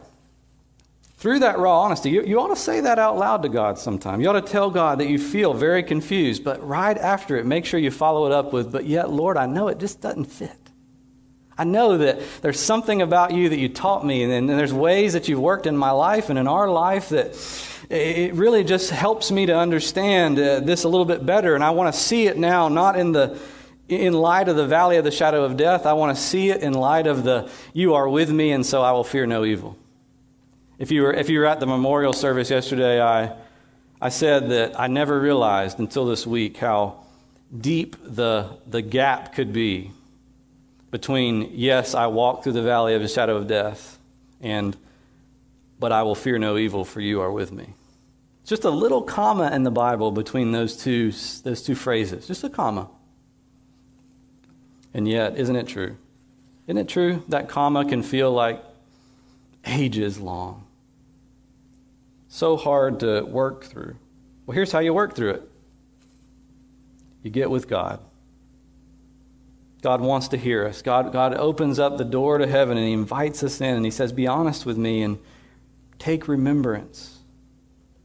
Through 1.16 1.40
that 1.40 1.60
raw 1.60 1.82
honesty, 1.82 2.10
you, 2.10 2.24
you 2.24 2.40
ought 2.40 2.48
to 2.48 2.56
say 2.56 2.82
that 2.82 2.98
out 2.98 3.18
loud 3.18 3.44
to 3.44 3.50
God 3.50 3.78
sometime. 3.78 4.22
You 4.22 4.30
ought 4.30 4.34
to 4.34 4.42
tell 4.42 4.72
God 4.72 5.00
that 5.00 5.08
you 5.08 5.20
feel 5.20 5.54
very 5.54 5.84
confused, 5.84 6.44
but 6.44 6.68
right 6.68 6.98
after 6.98 7.38
it, 7.38 7.46
make 7.46 7.66
sure 7.66 7.80
you 7.80 7.92
follow 7.92 8.26
it 8.26 8.32
up 8.32 8.54
with, 8.54 8.72
But 8.72 8.86
yet, 8.86 9.12
Lord, 9.12 9.38
I 9.38 9.46
know 9.46 9.68
it 9.68 9.80
just 9.80 10.02
doesn't 10.02 10.26
fit. 10.26 10.61
I 11.62 11.64
know 11.64 12.00
that 12.00 12.20
there's 12.42 12.60
something 12.60 13.04
about 13.04 13.34
you 13.34 13.50
that 13.50 13.60
you 13.60 13.70
taught 13.70 14.04
me, 14.04 14.24
and, 14.24 14.34
and 14.34 14.50
there's 14.50 14.74
ways 14.74 15.14
that 15.14 15.28
you've 15.28 15.40
worked 15.40 15.68
in 15.68 15.78
my 15.78 15.92
life 15.92 16.32
and 16.32 16.40
in 16.40 16.48
our 16.48 16.68
life 16.68 17.10
that 17.10 17.38
it 17.88 18.34
really 18.34 18.64
just 18.64 18.90
helps 18.90 19.30
me 19.30 19.46
to 19.46 19.56
understand 19.56 20.40
uh, 20.40 20.60
this 20.60 20.86
a 20.86 20.90
little 20.90 21.06
bit 21.06 21.24
better. 21.24 21.54
And 21.54 21.64
I 21.64 21.70
want 21.70 21.94
to 21.94 22.00
see 22.00 22.26
it 22.26 22.36
now, 22.36 22.68
not 22.68 22.98
in 22.98 23.12
the 23.12 23.38
in 23.88 24.14
light 24.14 24.48
of 24.48 24.56
the 24.56 24.66
valley 24.66 24.98
of 24.98 25.04
the 25.04 25.12
shadow 25.12 25.44
of 25.44 25.56
death, 25.56 25.86
I 25.86 25.94
want 25.94 26.18
to 26.18 26.24
see 26.24 26.50
it 26.50 26.64
in 26.64 26.74
light 26.74 27.06
of 27.06 27.24
the 27.24 27.48
you 27.74 27.94
are 27.94 28.10
with 28.10 28.32
me, 28.32 28.52
and 28.52 28.66
so 28.66 28.82
I 28.82 28.92
will 28.94 29.04
fear 29.04 29.28
no 29.28 29.46
evil. 29.46 29.78
If 30.80 30.90
you 30.90 31.04
were, 31.04 31.14
if 31.14 31.30
you 31.30 31.38
were 31.38 31.46
at 31.46 31.60
the 31.60 31.68
memorial 31.68 32.14
service 32.14 32.50
yesterday, 32.50 33.00
I, 33.00 33.36
I 34.02 34.10
said 34.10 34.50
that 34.50 34.80
I 34.80 34.88
never 34.88 35.20
realized 35.20 35.78
until 35.78 36.08
this 36.08 36.26
week 36.26 36.58
how 36.58 37.04
deep 37.56 37.98
the, 38.04 38.58
the 38.66 38.82
gap 38.82 39.36
could 39.36 39.54
be 39.54 39.92
between, 40.92 41.52
yes, 41.54 41.96
I 41.96 42.08
walk 42.08 42.44
through 42.44 42.52
the 42.52 42.62
valley 42.62 42.94
of 42.94 43.02
the 43.02 43.08
shadow 43.08 43.38
of 43.38 43.48
death, 43.48 43.98
and, 44.42 44.76
but 45.80 45.92
I 45.92 46.04
will 46.04 46.16
fear 46.16 46.38
no 46.38 46.58
evil, 46.58 46.84
for 46.84 47.00
you 47.00 47.22
are 47.22 47.32
with 47.32 47.52
me. 47.52 47.74
Just 48.46 48.66
a 48.66 48.70
little 48.70 49.02
comma 49.02 49.50
in 49.52 49.64
the 49.64 49.72
Bible 49.72 50.12
between 50.12 50.52
those 50.52 50.76
two, 50.76 51.12
those 51.44 51.64
two 51.64 51.76
phrases, 51.76 52.28
just 52.28 52.44
a 52.44 52.50
comma. 52.50 52.90
And 54.94 55.08
yet, 55.08 55.38
isn't 55.38 55.56
it 55.56 55.68
true? 55.68 55.96
Isn't 56.68 56.78
it 56.78 56.90
true 56.90 57.24
that 57.30 57.48
comma 57.48 57.86
can 57.86 58.04
feel 58.04 58.32
like 58.32 58.62
ages 59.66 60.20
long? 60.20 60.66
So 62.28 62.58
hard 62.58 63.00
to 63.00 63.22
work 63.22 63.64
through. 63.64 63.96
Well, 64.46 64.56
here's 64.56 64.72
how 64.72 64.80
you 64.80 64.94
work 64.94 65.16
through 65.16 65.32
it 65.32 65.48
you 67.24 67.30
get 67.30 67.50
with 67.50 67.68
God. 67.70 68.00
God 69.82 70.00
wants 70.00 70.28
to 70.30 70.38
hear 70.38 70.66
us. 70.66 70.82
God, 70.82 71.12
God 71.12 71.34
opens 71.34 71.80
up 71.80 71.98
the 71.98 72.06
door 72.06 72.38
to 72.38 72.48
heaven 72.48 72.78
and 72.78 72.86
He 72.86 72.94
invites 72.94 73.44
us 73.44 73.60
in 73.60 73.76
and 73.76 73.84
He 73.84 73.92
says, 73.92 74.14
Be 74.14 74.28
honest 74.28 74.66
with 74.66 74.78
me 74.78 75.02
and 75.02 75.18
take 75.98 76.28
remembrance. 76.28 77.20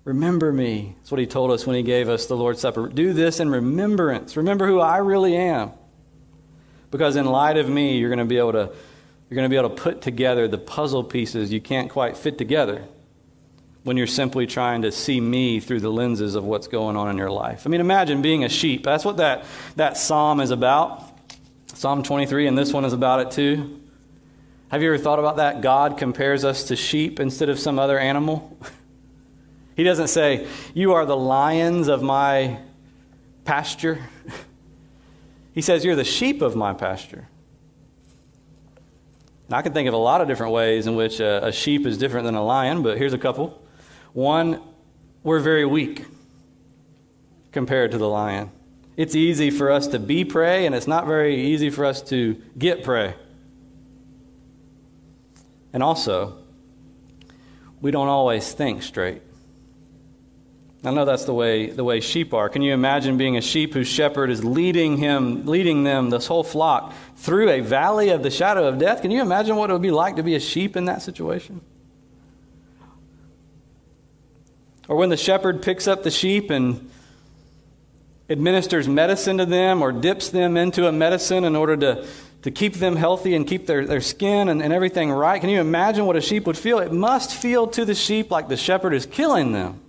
Remember 0.04 0.52
me. 0.52 0.94
That's 0.98 1.10
what 1.10 1.20
He 1.20 1.26
told 1.26 1.50
us 1.50 1.66
when 1.66 1.76
He 1.76 1.82
gave 1.82 2.08
us 2.08 2.26
the 2.26 2.36
Lord's 2.36 2.60
Supper. 2.60 2.88
Do 2.88 3.12
this 3.12 3.40
in 3.40 3.50
remembrance. 3.50 4.36
Remember 4.36 4.66
who 4.66 4.80
I 4.80 4.98
really 4.98 5.36
am. 5.36 5.72
Because 6.90 7.16
in 7.16 7.26
light 7.26 7.58
of 7.58 7.68
me, 7.68 7.98
you're 7.98 8.08
going 8.08 8.20
to 8.20 8.24
be 8.24 8.38
able 8.38 8.52
to 8.52 8.72
you're 9.28 9.34
going 9.34 9.44
to 9.44 9.52
be 9.52 9.56
able 9.56 9.70
to 9.70 9.82
put 9.82 10.02
together 10.02 10.46
the 10.46 10.58
puzzle 10.58 11.02
pieces 11.02 11.52
you 11.52 11.60
can't 11.60 11.90
quite 11.90 12.16
fit 12.16 12.38
together 12.38 12.84
when 13.82 13.96
you're 13.96 14.06
simply 14.06 14.46
trying 14.46 14.82
to 14.82 14.92
see 14.92 15.20
me 15.20 15.58
through 15.60 15.80
the 15.80 15.90
lenses 15.90 16.36
of 16.36 16.44
what's 16.44 16.68
going 16.68 16.96
on 16.96 17.08
in 17.08 17.16
your 17.16 17.30
life. 17.30 17.66
I 17.66 17.70
mean, 17.70 17.80
imagine 17.80 18.22
being 18.22 18.44
a 18.44 18.48
sheep. 18.48 18.84
That's 18.84 19.04
what 19.04 19.16
that, 19.18 19.44
that 19.76 19.96
psalm 19.96 20.40
is 20.40 20.50
about. 20.50 21.05
Psalm 21.74 22.02
23, 22.02 22.46
and 22.46 22.56
this 22.56 22.72
one 22.72 22.84
is 22.84 22.92
about 22.92 23.20
it 23.20 23.30
too. 23.30 23.80
Have 24.68 24.82
you 24.82 24.88
ever 24.88 24.98
thought 24.98 25.18
about 25.18 25.36
that? 25.36 25.60
God 25.60 25.98
compares 25.98 26.44
us 26.44 26.64
to 26.64 26.76
sheep 26.76 27.20
instead 27.20 27.48
of 27.48 27.58
some 27.58 27.78
other 27.78 27.98
animal. 27.98 28.58
he 29.76 29.84
doesn't 29.84 30.08
say, 30.08 30.46
You 30.74 30.92
are 30.94 31.06
the 31.06 31.16
lions 31.16 31.88
of 31.88 32.02
my 32.02 32.58
pasture. 33.44 34.00
He 35.52 35.62
says, 35.62 35.86
You're 35.86 35.96
the 35.96 36.04
sheep 36.04 36.42
of 36.42 36.54
my 36.54 36.74
pasture. 36.74 37.28
Now, 39.48 39.56
I 39.56 39.62
can 39.62 39.72
think 39.72 39.88
of 39.88 39.94
a 39.94 39.96
lot 39.96 40.20
of 40.20 40.28
different 40.28 40.52
ways 40.52 40.86
in 40.86 40.96
which 40.96 41.18
a, 41.18 41.46
a 41.46 41.50
sheep 41.50 41.86
is 41.86 41.96
different 41.96 42.26
than 42.26 42.34
a 42.34 42.44
lion, 42.44 42.82
but 42.82 42.98
here's 42.98 43.14
a 43.14 43.18
couple. 43.18 43.62
One, 44.12 44.60
we're 45.22 45.40
very 45.40 45.64
weak 45.64 46.04
compared 47.52 47.92
to 47.92 47.98
the 47.98 48.06
lion. 48.08 48.50
It's 48.96 49.14
easy 49.14 49.50
for 49.50 49.70
us 49.70 49.88
to 49.88 49.98
be 49.98 50.24
prey, 50.24 50.64
and 50.66 50.74
it's 50.74 50.86
not 50.86 51.06
very 51.06 51.36
easy 51.36 51.70
for 51.70 51.84
us 51.84 52.00
to 52.02 52.40
get 52.56 52.82
prey. 52.82 53.14
And 55.72 55.82
also, 55.82 56.38
we 57.82 57.90
don't 57.90 58.08
always 58.08 58.52
think 58.52 58.82
straight. 58.82 59.20
I 60.84 60.92
know 60.92 61.04
that's 61.04 61.24
the 61.24 61.34
way 61.34 61.70
the 61.70 61.84
way 61.84 62.00
sheep 62.00 62.32
are. 62.32 62.48
Can 62.48 62.62
you 62.62 62.72
imagine 62.72 63.16
being 63.18 63.36
a 63.36 63.40
sheep 63.40 63.74
whose 63.74 63.88
shepherd 63.88 64.30
is 64.30 64.44
leading 64.44 64.98
him, 64.98 65.44
leading 65.44 65.84
them, 65.84 66.10
this 66.10 66.28
whole 66.28 66.44
flock, 66.44 66.94
through 67.16 67.50
a 67.50 67.60
valley 67.60 68.10
of 68.10 68.22
the 68.22 68.30
shadow 68.30 68.66
of 68.68 68.78
death? 68.78 69.02
Can 69.02 69.10
you 69.10 69.20
imagine 69.20 69.56
what 69.56 69.68
it 69.68 69.72
would 69.72 69.82
be 69.82 69.90
like 69.90 70.16
to 70.16 70.22
be 70.22 70.36
a 70.36 70.40
sheep 70.40 70.76
in 70.76 70.84
that 70.84 71.02
situation? 71.02 71.60
Or 74.88 74.96
when 74.96 75.08
the 75.08 75.16
shepherd 75.16 75.60
picks 75.60 75.88
up 75.88 76.04
the 76.04 76.10
sheep 76.10 76.50
and 76.50 76.88
administers 78.28 78.88
medicine 78.88 79.38
to 79.38 79.46
them 79.46 79.82
or 79.82 79.92
dips 79.92 80.30
them 80.30 80.56
into 80.56 80.86
a 80.86 80.92
medicine 80.92 81.44
in 81.44 81.54
order 81.54 81.76
to, 81.76 82.06
to 82.42 82.50
keep 82.50 82.74
them 82.74 82.96
healthy 82.96 83.34
and 83.34 83.46
keep 83.46 83.66
their, 83.66 83.86
their 83.86 84.00
skin 84.00 84.48
and, 84.48 84.62
and 84.62 84.72
everything 84.72 85.10
right. 85.10 85.40
Can 85.40 85.50
you 85.50 85.60
imagine 85.60 86.06
what 86.06 86.16
a 86.16 86.20
sheep 86.20 86.46
would 86.46 86.58
feel? 86.58 86.78
It 86.78 86.92
must 86.92 87.32
feel 87.32 87.66
to 87.68 87.84
the 87.84 87.94
sheep 87.94 88.30
like 88.30 88.48
the 88.48 88.56
shepherd 88.56 88.94
is 88.94 89.06
killing 89.06 89.52
them. 89.52 89.80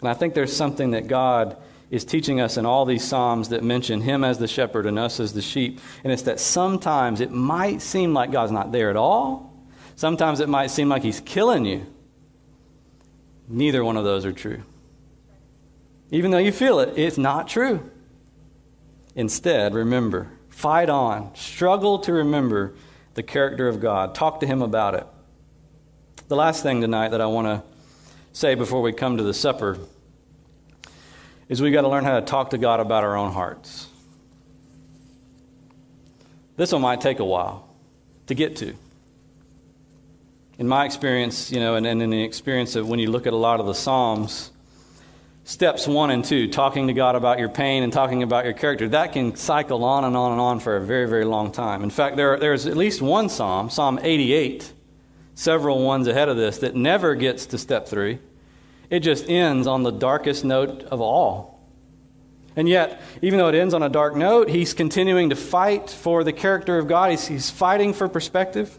And 0.00 0.08
I 0.08 0.14
think 0.14 0.34
there's 0.34 0.54
something 0.54 0.90
that 0.90 1.06
God 1.06 1.56
is 1.88 2.04
teaching 2.04 2.40
us 2.40 2.56
in 2.56 2.66
all 2.66 2.84
these 2.84 3.04
Psalms 3.04 3.50
that 3.50 3.62
mention 3.62 4.00
Him 4.00 4.24
as 4.24 4.38
the 4.38 4.48
shepherd 4.48 4.86
and 4.86 4.98
us 4.98 5.20
as 5.20 5.32
the 5.32 5.42
sheep. 5.42 5.78
And 6.02 6.12
it's 6.12 6.22
that 6.22 6.40
sometimes 6.40 7.20
it 7.20 7.30
might 7.30 7.82
seem 7.82 8.12
like 8.12 8.32
God's 8.32 8.50
not 8.50 8.72
there 8.72 8.90
at 8.90 8.96
all. 8.96 9.54
Sometimes 9.94 10.40
it 10.40 10.48
might 10.48 10.70
seem 10.70 10.88
like 10.88 11.02
He's 11.02 11.20
killing 11.20 11.64
you. 11.64 11.86
Neither 13.46 13.84
one 13.84 13.96
of 13.96 14.04
those 14.04 14.24
are 14.24 14.32
true. 14.32 14.62
Even 16.12 16.30
though 16.30 16.38
you 16.38 16.52
feel 16.52 16.78
it, 16.78 16.92
it's 16.96 17.16
not 17.16 17.48
true. 17.48 17.90
Instead, 19.16 19.74
remember, 19.74 20.28
fight 20.50 20.90
on, 20.90 21.34
struggle 21.34 21.98
to 22.00 22.12
remember 22.12 22.74
the 23.14 23.22
character 23.22 23.66
of 23.66 23.80
God. 23.80 24.14
Talk 24.14 24.40
to 24.40 24.46
Him 24.46 24.60
about 24.60 24.94
it. 24.94 25.06
The 26.28 26.36
last 26.36 26.62
thing 26.62 26.82
tonight 26.82 27.08
that 27.08 27.22
I 27.22 27.26
want 27.26 27.46
to 27.46 27.62
say 28.32 28.54
before 28.54 28.82
we 28.82 28.92
come 28.92 29.16
to 29.16 29.22
the 29.22 29.32
supper 29.32 29.78
is 31.48 31.62
we've 31.62 31.72
got 31.72 31.82
to 31.82 31.88
learn 31.88 32.04
how 32.04 32.20
to 32.20 32.24
talk 32.24 32.50
to 32.50 32.58
God 32.58 32.78
about 32.78 33.04
our 33.04 33.16
own 33.16 33.32
hearts. 33.32 33.88
This 36.56 36.72
one 36.72 36.82
might 36.82 37.00
take 37.00 37.20
a 37.20 37.24
while 37.24 37.68
to 38.26 38.34
get 38.34 38.56
to. 38.56 38.74
In 40.58 40.68
my 40.68 40.84
experience, 40.84 41.50
you 41.50 41.58
know, 41.58 41.74
and, 41.74 41.86
and 41.86 42.02
in 42.02 42.10
the 42.10 42.22
experience 42.22 42.76
of 42.76 42.86
when 42.86 42.98
you 42.98 43.10
look 43.10 43.26
at 43.26 43.32
a 43.32 43.36
lot 43.36 43.60
of 43.60 43.66
the 43.66 43.74
Psalms, 43.74 44.52
steps 45.44 45.88
one 45.88 46.10
and 46.10 46.24
two, 46.24 46.48
talking 46.48 46.86
to 46.86 46.92
God 46.92 47.16
about 47.16 47.38
your 47.38 47.48
pain 47.48 47.82
and 47.82 47.92
talking 47.92 48.22
about 48.22 48.44
your 48.44 48.54
character, 48.54 48.88
that 48.88 49.12
can 49.12 49.34
cycle 49.34 49.84
on 49.84 50.04
and 50.04 50.16
on 50.16 50.32
and 50.32 50.40
on 50.40 50.60
for 50.60 50.76
a 50.76 50.80
very, 50.80 51.08
very 51.08 51.24
long 51.24 51.50
time. 51.52 51.82
In 51.82 51.90
fact, 51.90 52.16
there, 52.16 52.38
there's 52.38 52.66
at 52.66 52.76
least 52.76 53.02
one 53.02 53.28
Psalm, 53.28 53.70
Psalm 53.70 53.98
88, 54.00 54.72
several 55.34 55.82
ones 55.82 56.06
ahead 56.06 56.28
of 56.28 56.36
this, 56.36 56.58
that 56.58 56.74
never 56.74 57.14
gets 57.14 57.46
to 57.46 57.58
step 57.58 57.88
three. 57.88 58.18
It 58.90 59.00
just 59.00 59.28
ends 59.28 59.66
on 59.66 59.82
the 59.82 59.90
darkest 59.90 60.44
note 60.44 60.82
of 60.84 61.00
all. 61.00 61.52
And 62.54 62.68
yet, 62.68 63.00
even 63.22 63.38
though 63.38 63.48
it 63.48 63.54
ends 63.54 63.72
on 63.72 63.82
a 63.82 63.88
dark 63.88 64.14
note, 64.14 64.50
he's 64.50 64.74
continuing 64.74 65.30
to 65.30 65.36
fight 65.36 65.88
for 65.88 66.22
the 66.22 66.32
character 66.32 66.78
of 66.78 66.86
God. 66.86 67.10
He's, 67.10 67.26
he's 67.26 67.50
fighting 67.50 67.94
for 67.94 68.08
perspective. 68.08 68.78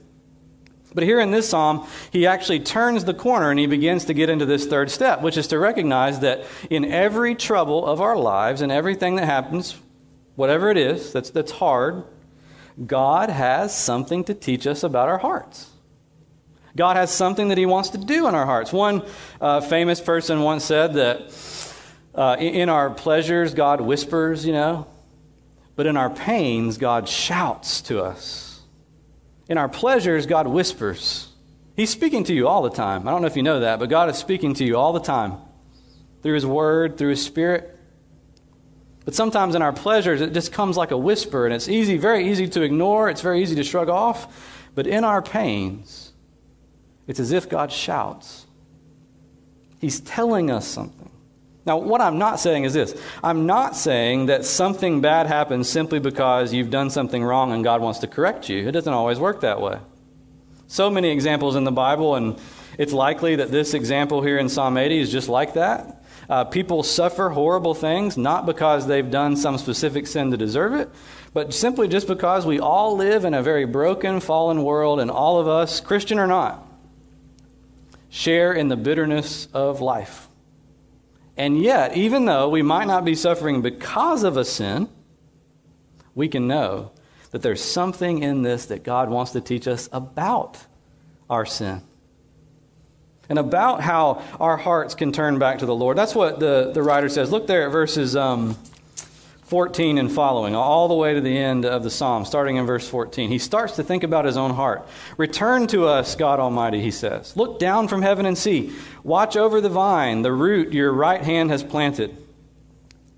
But 0.93 1.03
here 1.03 1.19
in 1.19 1.31
this 1.31 1.49
psalm, 1.49 1.87
he 2.11 2.27
actually 2.27 2.59
turns 2.59 3.05
the 3.05 3.13
corner 3.13 3.49
and 3.49 3.59
he 3.59 3.67
begins 3.67 4.05
to 4.05 4.13
get 4.13 4.29
into 4.29 4.45
this 4.45 4.65
third 4.67 4.91
step, 4.91 5.21
which 5.21 5.37
is 5.37 5.47
to 5.47 5.59
recognize 5.59 6.19
that 6.19 6.45
in 6.69 6.85
every 6.85 7.35
trouble 7.35 7.85
of 7.85 8.01
our 8.01 8.15
lives 8.15 8.61
and 8.61 8.71
everything 8.71 9.15
that 9.15 9.25
happens, 9.25 9.75
whatever 10.35 10.69
it 10.69 10.77
is 10.77 11.11
that's, 11.11 11.29
that's 11.29 11.51
hard, 11.53 12.03
God 12.85 13.29
has 13.29 13.75
something 13.75 14.23
to 14.25 14.33
teach 14.33 14.65
us 14.67 14.83
about 14.83 15.09
our 15.09 15.19
hearts. 15.19 15.69
God 16.75 16.97
has 16.97 17.11
something 17.11 17.49
that 17.49 17.57
He 17.57 17.65
wants 17.65 17.89
to 17.89 17.97
do 17.99 18.27
in 18.27 18.33
our 18.33 18.45
hearts. 18.45 18.73
One 18.73 19.03
uh, 19.39 19.61
famous 19.61 20.01
person 20.01 20.41
once 20.41 20.65
said 20.65 20.95
that 20.95 21.31
uh, 22.15 22.35
in 22.39 22.69
our 22.69 22.89
pleasures, 22.89 23.53
God 23.53 23.81
whispers, 23.81 24.45
you 24.45 24.53
know, 24.53 24.87
but 25.75 25.85
in 25.85 25.97
our 25.97 26.09
pains, 26.09 26.77
God 26.77 27.07
shouts 27.07 27.81
to 27.83 28.03
us. 28.03 28.52
In 29.49 29.57
our 29.57 29.69
pleasures, 29.69 30.25
God 30.25 30.47
whispers. 30.47 31.27
He's 31.75 31.89
speaking 31.89 32.23
to 32.25 32.33
you 32.33 32.47
all 32.47 32.61
the 32.61 32.69
time. 32.69 33.07
I 33.07 33.11
don't 33.11 33.21
know 33.21 33.27
if 33.27 33.35
you 33.35 33.43
know 33.43 33.59
that, 33.61 33.79
but 33.79 33.89
God 33.89 34.09
is 34.09 34.17
speaking 34.17 34.53
to 34.55 34.63
you 34.63 34.77
all 34.77 34.93
the 34.93 34.99
time 34.99 35.37
through 36.21 36.35
His 36.35 36.45
Word, 36.45 36.97
through 36.97 37.09
His 37.09 37.23
Spirit. 37.23 37.69
But 39.05 39.15
sometimes 39.15 39.55
in 39.55 39.61
our 39.61 39.73
pleasures, 39.73 40.21
it 40.21 40.33
just 40.33 40.53
comes 40.53 40.77
like 40.77 40.91
a 40.91 40.97
whisper, 40.97 41.45
and 41.45 41.53
it's 41.53 41.67
easy, 41.67 41.97
very 41.97 42.29
easy 42.29 42.47
to 42.49 42.61
ignore. 42.61 43.09
It's 43.09 43.21
very 43.21 43.41
easy 43.41 43.55
to 43.55 43.63
shrug 43.63 43.89
off. 43.89 44.69
But 44.75 44.87
in 44.87 45.03
our 45.03 45.21
pains, 45.21 46.13
it's 47.07 47.19
as 47.19 47.31
if 47.31 47.49
God 47.49 47.71
shouts. 47.71 48.45
He's 49.79 49.99
telling 49.99 50.49
us 50.49 50.65
something. 50.65 51.09
Now, 51.65 51.77
what 51.77 52.01
I'm 52.01 52.17
not 52.17 52.39
saying 52.39 52.65
is 52.65 52.73
this 52.73 52.99
I'm 53.23 53.45
not 53.45 53.75
saying 53.75 54.25
that 54.27 54.45
something 54.45 55.01
bad 55.01 55.27
happens 55.27 55.69
simply 55.69 55.99
because 55.99 56.53
you've 56.53 56.69
done 56.69 56.89
something 56.89 57.23
wrong 57.23 57.51
and 57.51 57.63
God 57.63 57.81
wants 57.81 57.99
to 57.99 58.07
correct 58.07 58.49
you. 58.49 58.67
It 58.67 58.71
doesn't 58.71 58.93
always 58.93 59.19
work 59.19 59.41
that 59.41 59.61
way. 59.61 59.79
So 60.67 60.89
many 60.89 61.09
examples 61.09 61.55
in 61.55 61.63
the 61.63 61.71
Bible, 61.71 62.15
and 62.15 62.39
it's 62.77 62.93
likely 62.93 63.35
that 63.35 63.51
this 63.51 63.73
example 63.73 64.21
here 64.21 64.37
in 64.37 64.49
Psalm 64.49 64.77
80 64.77 64.99
is 64.99 65.11
just 65.11 65.29
like 65.29 65.53
that. 65.53 66.03
Uh, 66.29 66.45
people 66.45 66.83
suffer 66.83 67.29
horrible 67.29 67.73
things 67.73 68.17
not 68.17 68.45
because 68.45 68.87
they've 68.87 69.11
done 69.11 69.35
some 69.35 69.57
specific 69.57 70.07
sin 70.07 70.31
to 70.31 70.37
deserve 70.37 70.73
it, 70.73 70.89
but 71.33 71.53
simply 71.53 71.87
just 71.87 72.07
because 72.07 72.45
we 72.45 72.59
all 72.59 72.95
live 72.95 73.25
in 73.25 73.33
a 73.33 73.43
very 73.43 73.65
broken, 73.65 74.19
fallen 74.19 74.63
world, 74.63 74.99
and 74.99 75.11
all 75.11 75.39
of 75.39 75.47
us, 75.47 75.79
Christian 75.79 76.17
or 76.17 76.27
not, 76.27 76.65
share 78.09 78.53
in 78.53 78.69
the 78.69 78.77
bitterness 78.77 79.47
of 79.53 79.81
life. 79.81 80.27
And 81.35 81.59
yet, 81.61 81.97
even 81.97 82.25
though 82.25 82.49
we 82.49 82.61
might 82.61 82.85
not 82.85 83.05
be 83.05 83.15
suffering 83.15 83.61
because 83.61 84.23
of 84.23 84.37
a 84.37 84.45
sin, 84.45 84.87
we 86.13 86.27
can 86.27 86.47
know 86.47 86.91
that 87.31 87.41
there's 87.41 87.61
something 87.61 88.21
in 88.21 88.43
this 88.43 88.67
that 88.67 88.83
God 88.83 89.09
wants 89.09 89.31
to 89.31 89.41
teach 89.41 89.67
us 89.67 89.89
about 89.91 90.59
our 91.29 91.45
sin 91.45 91.81
and 93.29 93.39
about 93.39 93.81
how 93.81 94.21
our 94.39 94.57
hearts 94.57 94.93
can 94.93 95.11
turn 95.11 95.39
back 95.39 95.59
to 95.59 95.65
the 95.65 95.73
Lord. 95.73 95.97
That's 95.97 96.13
what 96.13 96.39
the, 96.39 96.71
the 96.73 96.83
writer 96.83 97.09
says. 97.09 97.31
Look 97.31 97.47
there 97.47 97.65
at 97.65 97.71
verses 97.71 98.15
um, 98.15 98.55
14 99.45 99.97
and 99.97 100.11
following, 100.11 100.55
all 100.55 100.87
the 100.87 100.93
way 100.93 101.13
to 101.13 101.21
the 101.21 101.37
end 101.37 101.65
of 101.65 101.83
the 101.83 101.89
psalm, 101.89 102.23
starting 102.23 102.55
in 102.55 102.65
verse 102.65 102.87
14. 102.87 103.29
He 103.29 103.37
starts 103.37 103.75
to 103.75 103.83
think 103.83 104.03
about 104.03 104.25
his 104.25 104.37
own 104.37 104.51
heart. 104.51 104.87
Return 105.17 105.67
to 105.67 105.85
us, 105.85 106.15
God 106.15 106.39
Almighty, 106.39 106.81
he 106.81 106.91
says. 106.91 107.35
Look 107.35 107.59
down 107.59 107.87
from 107.87 108.01
heaven 108.01 108.25
and 108.25 108.37
see. 108.37 108.73
Watch 109.03 109.35
over 109.35 109.59
the 109.59 109.69
vine, 109.69 110.21
the 110.21 110.31
root 110.31 110.71
your 110.71 110.93
right 110.93 111.21
hand 111.21 111.49
has 111.51 111.63
planted, 111.63 112.15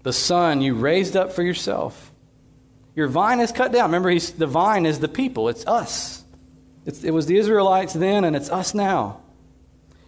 the 0.02 0.14
son 0.14 0.62
you 0.62 0.74
raised 0.74 1.16
up 1.16 1.32
for 1.32 1.44
yourself. 1.44 2.12
Your 2.96 3.08
vine 3.08 3.40
is 3.40 3.52
cut 3.52 3.72
down. 3.72 3.90
Remember, 3.90 4.10
he's, 4.10 4.32
the 4.32 4.48
vine 4.48 4.86
is 4.86 5.00
the 5.00 5.08
people, 5.08 5.48
it's 5.50 5.66
us. 5.68 6.24
It's, 6.86 7.04
it 7.04 7.12
was 7.12 7.28
the 7.28 7.38
Israelites 7.38 7.94
then, 7.94 8.24
and 8.24 8.36
it's 8.36 8.50
us 8.50 8.74
now. 8.74 9.22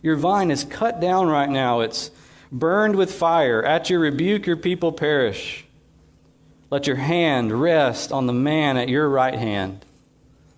Your 0.02 0.16
vine 0.16 0.52
is 0.52 0.64
cut 0.64 1.00
down 1.00 1.28
right 1.28 1.50
now. 1.50 1.82
It's 1.82 2.12
burned 2.52 2.96
with 2.96 3.14
fire. 3.14 3.64
At 3.64 3.90
your 3.90 4.00
rebuke, 4.00 4.46
your 4.48 4.58
people 4.58 4.92
perish. 4.92 5.67
Let 6.70 6.88
your 6.88 6.98
hand 6.98 7.62
rest 7.62 8.12
on 8.12 8.28
the 8.28 8.34
man 8.34 8.78
at 8.78 8.90
your 8.90 9.08
right 9.10 9.36
hand, 9.36 9.86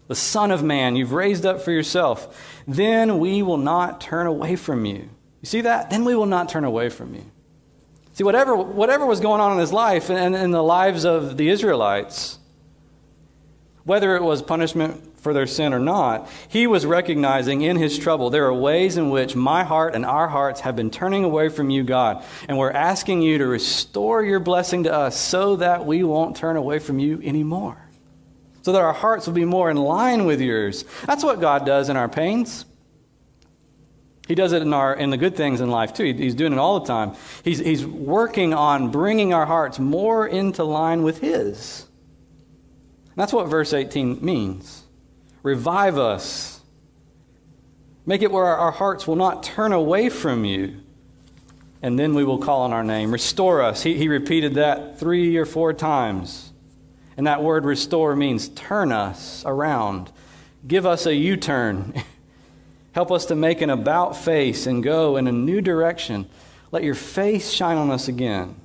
the 0.08 0.16
Son 0.16 0.50
of 0.50 0.64
Man 0.64 0.96
you've 0.96 1.12
raised 1.12 1.46
up 1.46 1.62
for 1.62 1.72
yourself. 1.72 2.62
Then 2.68 3.20
we 3.20 3.44
will 3.44 3.58
not 3.58 4.02
turn 4.02 4.26
away 4.26 4.56
from 4.56 4.86
you. 4.86 5.10
You 5.42 5.46
see 5.46 5.62
that? 5.62 5.90
Then 5.90 6.06
we 6.06 6.16
will 6.16 6.26
not 6.26 6.50
turn 6.50 6.64
away 6.64 6.90
from 6.90 7.14
you. 7.14 7.26
See, 8.14 8.24
whatever, 8.24 8.56
whatever 8.56 9.06
was 9.06 9.20
going 9.20 9.40
on 9.40 9.54
in 9.54 9.60
his 9.60 9.72
life 9.72 10.10
and 10.10 10.36
in 10.36 10.52
the 10.52 10.64
lives 10.64 11.06
of 11.06 11.38
the 11.38 11.50
Israelites, 11.50 12.40
whether 13.86 14.16
it 14.16 14.24
was 14.24 14.42
punishment 14.42 15.09
for 15.22 15.34
their 15.34 15.48
sin 15.48 15.74
or 15.74 15.80
not, 15.80 16.30
he 16.48 16.68
was 16.68 16.86
recognizing 16.86 17.62
in 17.62 17.78
his 17.78 17.98
trouble 17.98 18.30
there 18.30 18.46
are 18.46 18.54
ways 18.54 18.98
in 18.98 19.10
which 19.10 19.36
my 19.36 19.64
heart 19.64 19.96
and 19.96 20.06
our 20.06 20.28
hearts 20.28 20.62
have 20.62 20.76
been 20.76 20.90
turning 20.90 21.24
away 21.24 21.50
from 21.50 21.70
you, 21.70 21.84
God. 21.84 22.24
And 22.48 22.58
we're 22.58 22.72
asking 22.72 23.22
you 23.22 23.38
to 23.40 23.48
restore 23.48 24.24
your 24.24 24.40
blessing 24.40 24.84
to 24.84 24.94
us 24.94 25.18
so 25.18 25.58
that 25.58 25.86
we 25.86 26.04
won't 26.04 26.36
turn 26.36 26.56
away 26.56 26.80
from 26.80 27.00
you 27.00 27.22
anymore. 27.24 27.78
So 28.62 28.72
that 28.72 28.82
our 28.82 28.94
hearts 28.94 29.28
will 29.28 29.34
be 29.34 29.46
more 29.46 29.70
in 29.70 29.78
line 29.78 30.26
with 30.26 30.42
yours. 30.42 30.86
That's 31.06 31.24
what 31.24 31.40
God 31.40 31.66
does 31.66 31.90
in 31.90 31.98
our 31.98 32.10
pains. 32.10 32.66
He 34.30 34.36
does 34.36 34.54
it 34.54 34.62
in, 34.62 34.74
our, 34.74 34.94
in 34.94 35.10
the 35.10 35.18
good 35.18 35.36
things 35.36 35.60
in 35.60 35.72
life 35.72 35.92
too. 35.94 36.14
He's 36.14 36.36
doing 36.36 36.54
it 36.54 36.60
all 36.60 36.80
the 36.80 36.86
time. 36.86 37.16
He's, 37.44 37.58
he's 37.58 37.84
working 37.84 38.54
on 38.54 38.92
bringing 38.92 39.34
our 39.34 39.48
hearts 39.48 39.80
more 39.80 40.28
into 40.28 40.64
line 40.64 41.02
with 41.02 41.20
His. 41.20 41.88
That's 43.16 43.34
what 43.34 43.48
verse 43.48 43.74
18 43.74 44.24
means. 44.24 44.79
Revive 45.44 45.98
us. 45.98 46.62
Make 48.06 48.22
it 48.22 48.32
where 48.32 48.46
our 48.46 48.72
hearts 48.72 49.08
will 49.08 49.16
not 49.16 49.44
turn 49.44 49.72
away 49.72 50.10
from 50.10 50.46
you. 50.46 50.82
And 51.82 51.98
then 51.98 52.14
we 52.14 52.24
will 52.24 52.40
call 52.40 52.62
on 52.62 52.74
our 52.74 52.84
name. 52.84 53.12
Restore 53.12 53.62
us. 53.62 53.84
He, 53.84 53.98
he 53.98 54.08
repeated 54.08 54.56
that 54.56 55.00
three 55.00 55.38
or 55.38 55.46
four 55.46 55.74
times. 55.74 56.52
And 57.16 57.28
that 57.28 57.44
word 57.44 57.66
restore 57.66 58.16
means 58.16 58.50
turn 58.50 58.92
us 58.92 59.44
around. 59.46 60.12
Give 60.68 60.86
us 60.86 61.06
a 61.06 61.16
U 61.16 61.38
turn. 61.38 61.94
Help 62.94 63.12
us 63.12 63.26
to 63.28 63.36
make 63.36 63.62
an 63.62 63.70
about 63.70 64.18
face 64.18 64.66
and 64.66 64.84
go 64.84 65.16
in 65.16 65.28
a 65.28 65.32
new 65.32 65.62
direction. 65.62 66.28
Let 66.72 66.84
your 66.84 66.96
face 66.96 67.52
shine 67.52 67.78
on 67.78 67.92
us 67.92 68.08
again 68.08 68.56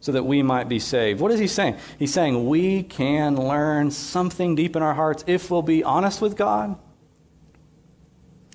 so 0.00 0.12
that 0.12 0.24
we 0.24 0.42
might 0.42 0.68
be 0.68 0.78
saved. 0.78 1.20
What 1.20 1.32
is 1.32 1.40
he 1.40 1.46
saying? 1.46 1.76
He's 1.98 2.12
saying 2.12 2.48
we 2.48 2.82
can 2.82 3.36
learn 3.36 3.90
something 3.90 4.54
deep 4.54 4.76
in 4.76 4.82
our 4.82 4.94
hearts 4.94 5.24
if 5.26 5.50
we'll 5.50 5.62
be 5.62 5.82
honest 5.82 6.20
with 6.20 6.36
God 6.36 6.78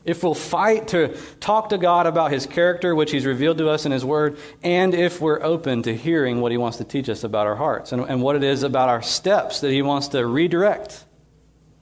if 0.05 0.21
we'll 0.21 0.35
fight 0.35 0.89
to 0.89 1.15
talk 1.39 1.69
to 1.69 1.77
God 1.77 2.07
about 2.07 2.31
His 2.31 2.45
character, 2.45 2.93
which 2.93 3.11
He's 3.11 3.25
revealed 3.25 3.57
to 3.59 3.69
us 3.69 3.85
in 3.85 3.91
His 3.91 4.03
Word, 4.03 4.37
and 4.61 4.93
if 4.93 5.21
we're 5.21 5.41
open 5.41 5.83
to 5.83 5.95
hearing 5.95 6.41
what 6.41 6.51
He 6.51 6.57
wants 6.57 6.77
to 6.77 6.83
teach 6.83 7.09
us 7.09 7.23
about 7.23 7.47
our 7.47 7.55
hearts 7.55 7.91
and, 7.91 8.01
and 8.03 8.21
what 8.21 8.35
it 8.35 8.43
is 8.43 8.63
about 8.63 8.89
our 8.89 9.01
steps 9.01 9.61
that 9.61 9.71
He 9.71 9.81
wants 9.81 10.09
to 10.09 10.25
redirect 10.25 11.05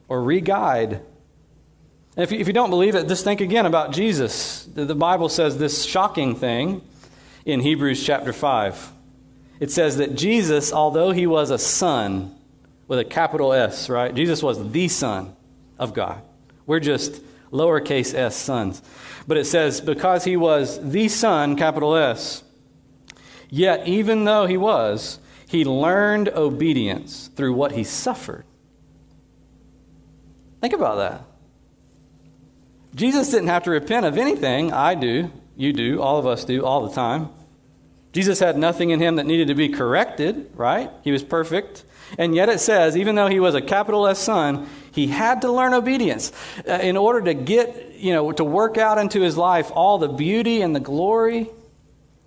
or 0.07 0.21
re 0.21 0.41
guide. 0.41 1.01
And 2.15 2.23
if 2.23 2.31
you, 2.31 2.39
if 2.39 2.47
you 2.47 2.53
don't 2.53 2.69
believe 2.69 2.95
it, 2.95 3.07
just 3.07 3.23
think 3.23 3.41
again 3.41 3.65
about 3.65 3.93
Jesus. 3.93 4.65
The, 4.65 4.85
the 4.85 4.95
Bible 4.95 5.29
says 5.29 5.57
this 5.57 5.83
shocking 5.83 6.35
thing 6.35 6.81
in 7.45 7.59
Hebrews 7.59 8.05
chapter 8.05 8.33
5. 8.33 9.00
It 9.61 9.71
says 9.71 9.95
that 9.95 10.15
Jesus, 10.15 10.73
although 10.73 11.11
He 11.11 11.25
was 11.25 11.51
a 11.51 11.57
Son, 11.57 12.35
with 12.91 12.99
a 12.99 13.05
capital 13.05 13.53
S, 13.53 13.89
right? 13.89 14.13
Jesus 14.13 14.43
was 14.43 14.73
the 14.73 14.89
Son 14.89 15.33
of 15.79 15.93
God. 15.93 16.21
We're 16.65 16.81
just 16.81 17.21
lowercase 17.49 18.13
s 18.13 18.35
sons. 18.35 18.81
But 19.25 19.37
it 19.37 19.45
says, 19.45 19.79
because 19.79 20.25
he 20.25 20.35
was 20.35 20.91
the 20.91 21.07
Son, 21.07 21.55
capital 21.55 21.95
S, 21.95 22.43
yet 23.49 23.87
even 23.87 24.25
though 24.25 24.45
he 24.45 24.57
was, 24.57 25.19
he 25.47 25.63
learned 25.63 26.27
obedience 26.27 27.29
through 27.33 27.53
what 27.53 27.71
he 27.71 27.85
suffered. 27.85 28.43
Think 30.59 30.73
about 30.73 30.97
that. 30.97 31.23
Jesus 32.93 33.29
didn't 33.31 33.47
have 33.47 33.63
to 33.63 33.71
repent 33.71 34.05
of 34.05 34.17
anything. 34.17 34.73
I 34.73 34.95
do. 34.95 35.31
You 35.55 35.71
do. 35.71 36.01
All 36.01 36.19
of 36.19 36.27
us 36.27 36.43
do 36.43 36.65
all 36.65 36.85
the 36.89 36.93
time. 36.93 37.29
Jesus 38.13 38.39
had 38.39 38.57
nothing 38.57 38.89
in 38.89 38.99
him 38.99 39.15
that 39.15 39.25
needed 39.25 39.47
to 39.47 39.55
be 39.55 39.69
corrected, 39.69 40.51
right? 40.55 40.91
He 41.03 41.11
was 41.11 41.23
perfect. 41.23 41.85
And 42.17 42.35
yet 42.35 42.49
it 42.49 42.59
says, 42.59 42.97
even 42.97 43.15
though 43.15 43.27
he 43.27 43.39
was 43.39 43.55
a 43.55 43.61
capital 43.61 44.05
S 44.05 44.19
son, 44.19 44.67
he 44.91 45.07
had 45.07 45.41
to 45.41 45.51
learn 45.51 45.73
obedience 45.73 46.33
uh, 46.67 46.73
in 46.73 46.97
order 46.97 47.21
to 47.21 47.33
get, 47.33 47.95
you 47.95 48.11
know, 48.11 48.33
to 48.33 48.43
work 48.43 48.77
out 48.77 48.97
into 48.97 49.21
his 49.21 49.37
life 49.37 49.71
all 49.73 49.97
the 49.97 50.09
beauty 50.09 50.61
and 50.61 50.75
the 50.75 50.81
glory 50.81 51.49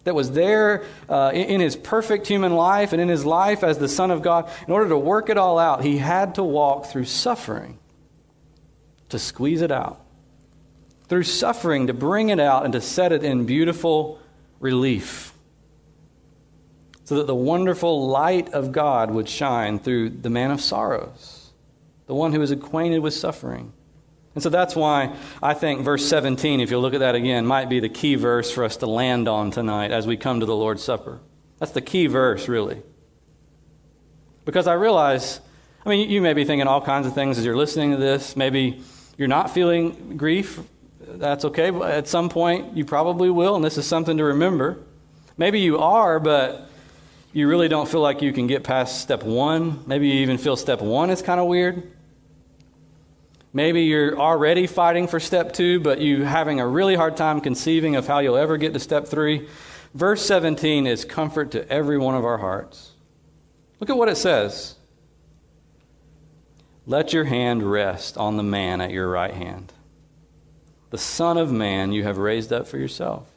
that 0.05 0.15
was 0.15 0.33
there 0.33 0.85
uh, 1.09 1.31
in, 1.35 1.43
in 1.43 1.61
his 1.61 1.77
perfect 1.77 2.27
human 2.27 2.55
life 2.55 2.93
and 2.93 3.03
in 3.03 3.09
his 3.09 3.27
life 3.27 3.63
as 3.63 3.77
the 3.77 3.89
Son 3.89 4.11
of 4.11 4.23
God. 4.23 4.51
In 4.67 4.73
order 4.73 4.89
to 4.89 4.99
work 4.99 5.29
it 5.29 5.37
all 5.37 5.59
out, 5.59 5.85
he 5.85 5.99
had 5.99 6.37
to 6.37 6.43
walk 6.43 6.87
through 6.87 7.05
suffering 7.05 7.79
to 9.11 9.19
squeeze 9.19 9.61
it 9.61 9.71
out, 9.71 10.01
through 11.09 11.25
suffering 11.25 11.89
to 11.89 11.93
bring 11.93 12.31
it 12.31 12.41
out 12.41 12.65
and 12.65 12.73
to 12.73 12.81
set 12.81 13.13
it 13.13 13.23
in 13.23 13.45
beautiful 13.45 14.19
relief 14.61 15.34
so 17.05 17.17
that 17.17 17.27
the 17.27 17.35
wonderful 17.35 18.09
light 18.09 18.53
of 18.53 18.73
God 18.73 19.11
would 19.11 19.29
shine 19.29 19.79
through 19.79 20.11
the 20.11 20.31
man 20.31 20.51
of 20.51 20.61
sorrows, 20.61 21.53
the 22.07 22.15
one 22.15 22.33
who 22.33 22.43
is 22.43 22.51
acquainted 22.51 23.01
with 23.01 23.15
suffering. 23.15 23.73
And 24.35 24.43
so 24.43 24.49
that's 24.49 24.75
why 24.75 25.15
I 25.43 25.55
think 25.55 25.83
verse 25.83 26.05
17, 26.09 26.61
if 26.61 26.71
you'll 26.71 26.81
look 26.81 26.95
at 26.95 27.01
that 27.01 27.15
again, 27.15 27.47
might 27.47 27.69
be 27.69 27.79
the 27.79 27.89
key 27.89 28.17
verse 28.17 28.51
for 28.51 28.65
us 28.65 28.79
to 28.79 28.87
land 28.87 29.29
on 29.29 29.51
tonight 29.51 29.93
as 29.93 30.07
we 30.07 30.17
come 30.17 30.41
to 30.41 30.47
the 30.47 30.57
Lord's 30.57 30.83
Supper. 30.83 31.21
That's 31.61 31.73
the 31.73 31.81
key 31.81 32.07
verse, 32.07 32.49
really. 32.49 32.83
Because 34.45 34.67
I 34.67 34.75
realize, 34.75 35.41
I 35.87 35.89
mean, 35.89 36.11
you 36.11 36.21
may 36.21 36.33
be 36.33 36.45
thinking 36.45 36.67
all 36.67 36.81
kinds 36.81 37.07
of 37.07 37.15
things 37.15 37.39
as 37.39 37.45
you're 37.45 37.57
listening 37.57 37.93
to 37.93 37.97
this. 37.97 38.37
Maybe 38.37 38.83
you're 39.17 39.29
not 39.29 39.51
feeling 39.51 40.17
grief. 40.17 40.61
That's 41.01 41.45
okay. 41.45 41.71
But 41.71 41.93
at 41.93 42.09
some 42.09 42.29
point, 42.29 42.77
you 42.77 42.85
probably 42.85 43.31
will, 43.31 43.55
and 43.55 43.65
this 43.65 43.79
is 43.79 43.87
something 43.87 44.17
to 44.17 44.25
remember. 44.25 44.79
Maybe 45.37 45.61
you 45.61 45.79
are, 45.79 46.19
but 46.19 46.69
you 47.35 47.49
really 47.49 47.67
don't 47.67 47.89
feel 47.89 48.01
like 48.01 48.23
you 48.23 48.33
can 48.33 48.47
get 48.47 48.63
past 48.63 49.01
step 49.01 49.25
one. 49.25 49.83
Maybe 49.87 50.07
you 50.07 50.21
even 50.21 50.39
feel 50.39 50.55
step 50.57 50.81
one 50.81 51.11
is 51.11 51.21
kind 51.21 51.41
of 51.41 51.49
weird. 51.49 51.91
Maybe 53.53 53.83
you're 53.83 54.17
already 54.17 54.69
fighting 54.69 55.09
for 55.09 55.19
step 55.19 55.53
two, 55.53 55.81
but 55.81 56.01
you're 56.01 56.25
having 56.25 56.61
a 56.61 56.67
really 56.67 56.95
hard 56.95 57.17
time 57.17 57.41
conceiving 57.41 57.97
of 57.97 58.07
how 58.07 58.21
you'll 58.21 58.37
ever 58.37 58.57
get 58.57 58.73
to 58.75 58.81
step 58.81 59.09
three. 59.09 59.49
Verse 59.95 60.25
17 60.25 60.87
is 60.87 61.05
comfort 61.05 61.51
to 61.51 61.69
every 61.69 61.99
one 61.99 62.15
of 62.15 62.25
our 62.25 62.39
hearts. 62.39 62.93
Look 63.81 63.91
at 63.91 63.97
what 63.97 64.09
it 64.09 64.17
says. 64.17 64.77
Let 66.87 67.13
your 67.13 67.25
hand 67.25 67.65
rest 67.65 68.17
on 68.17 68.37
the 68.37 68.43
man 68.45 68.81
at 68.81 68.93
your 68.93 69.09
right 69.09 69.35
hand, 69.35 69.73
the 70.91 70.99
Son 70.99 71.37
of 71.37 71.51
Man 71.51 71.93
you 71.93 72.05
have 72.05 72.19
raised 72.19 72.53
up 72.53 72.69
for 72.69 72.79
yourself. 72.79 73.29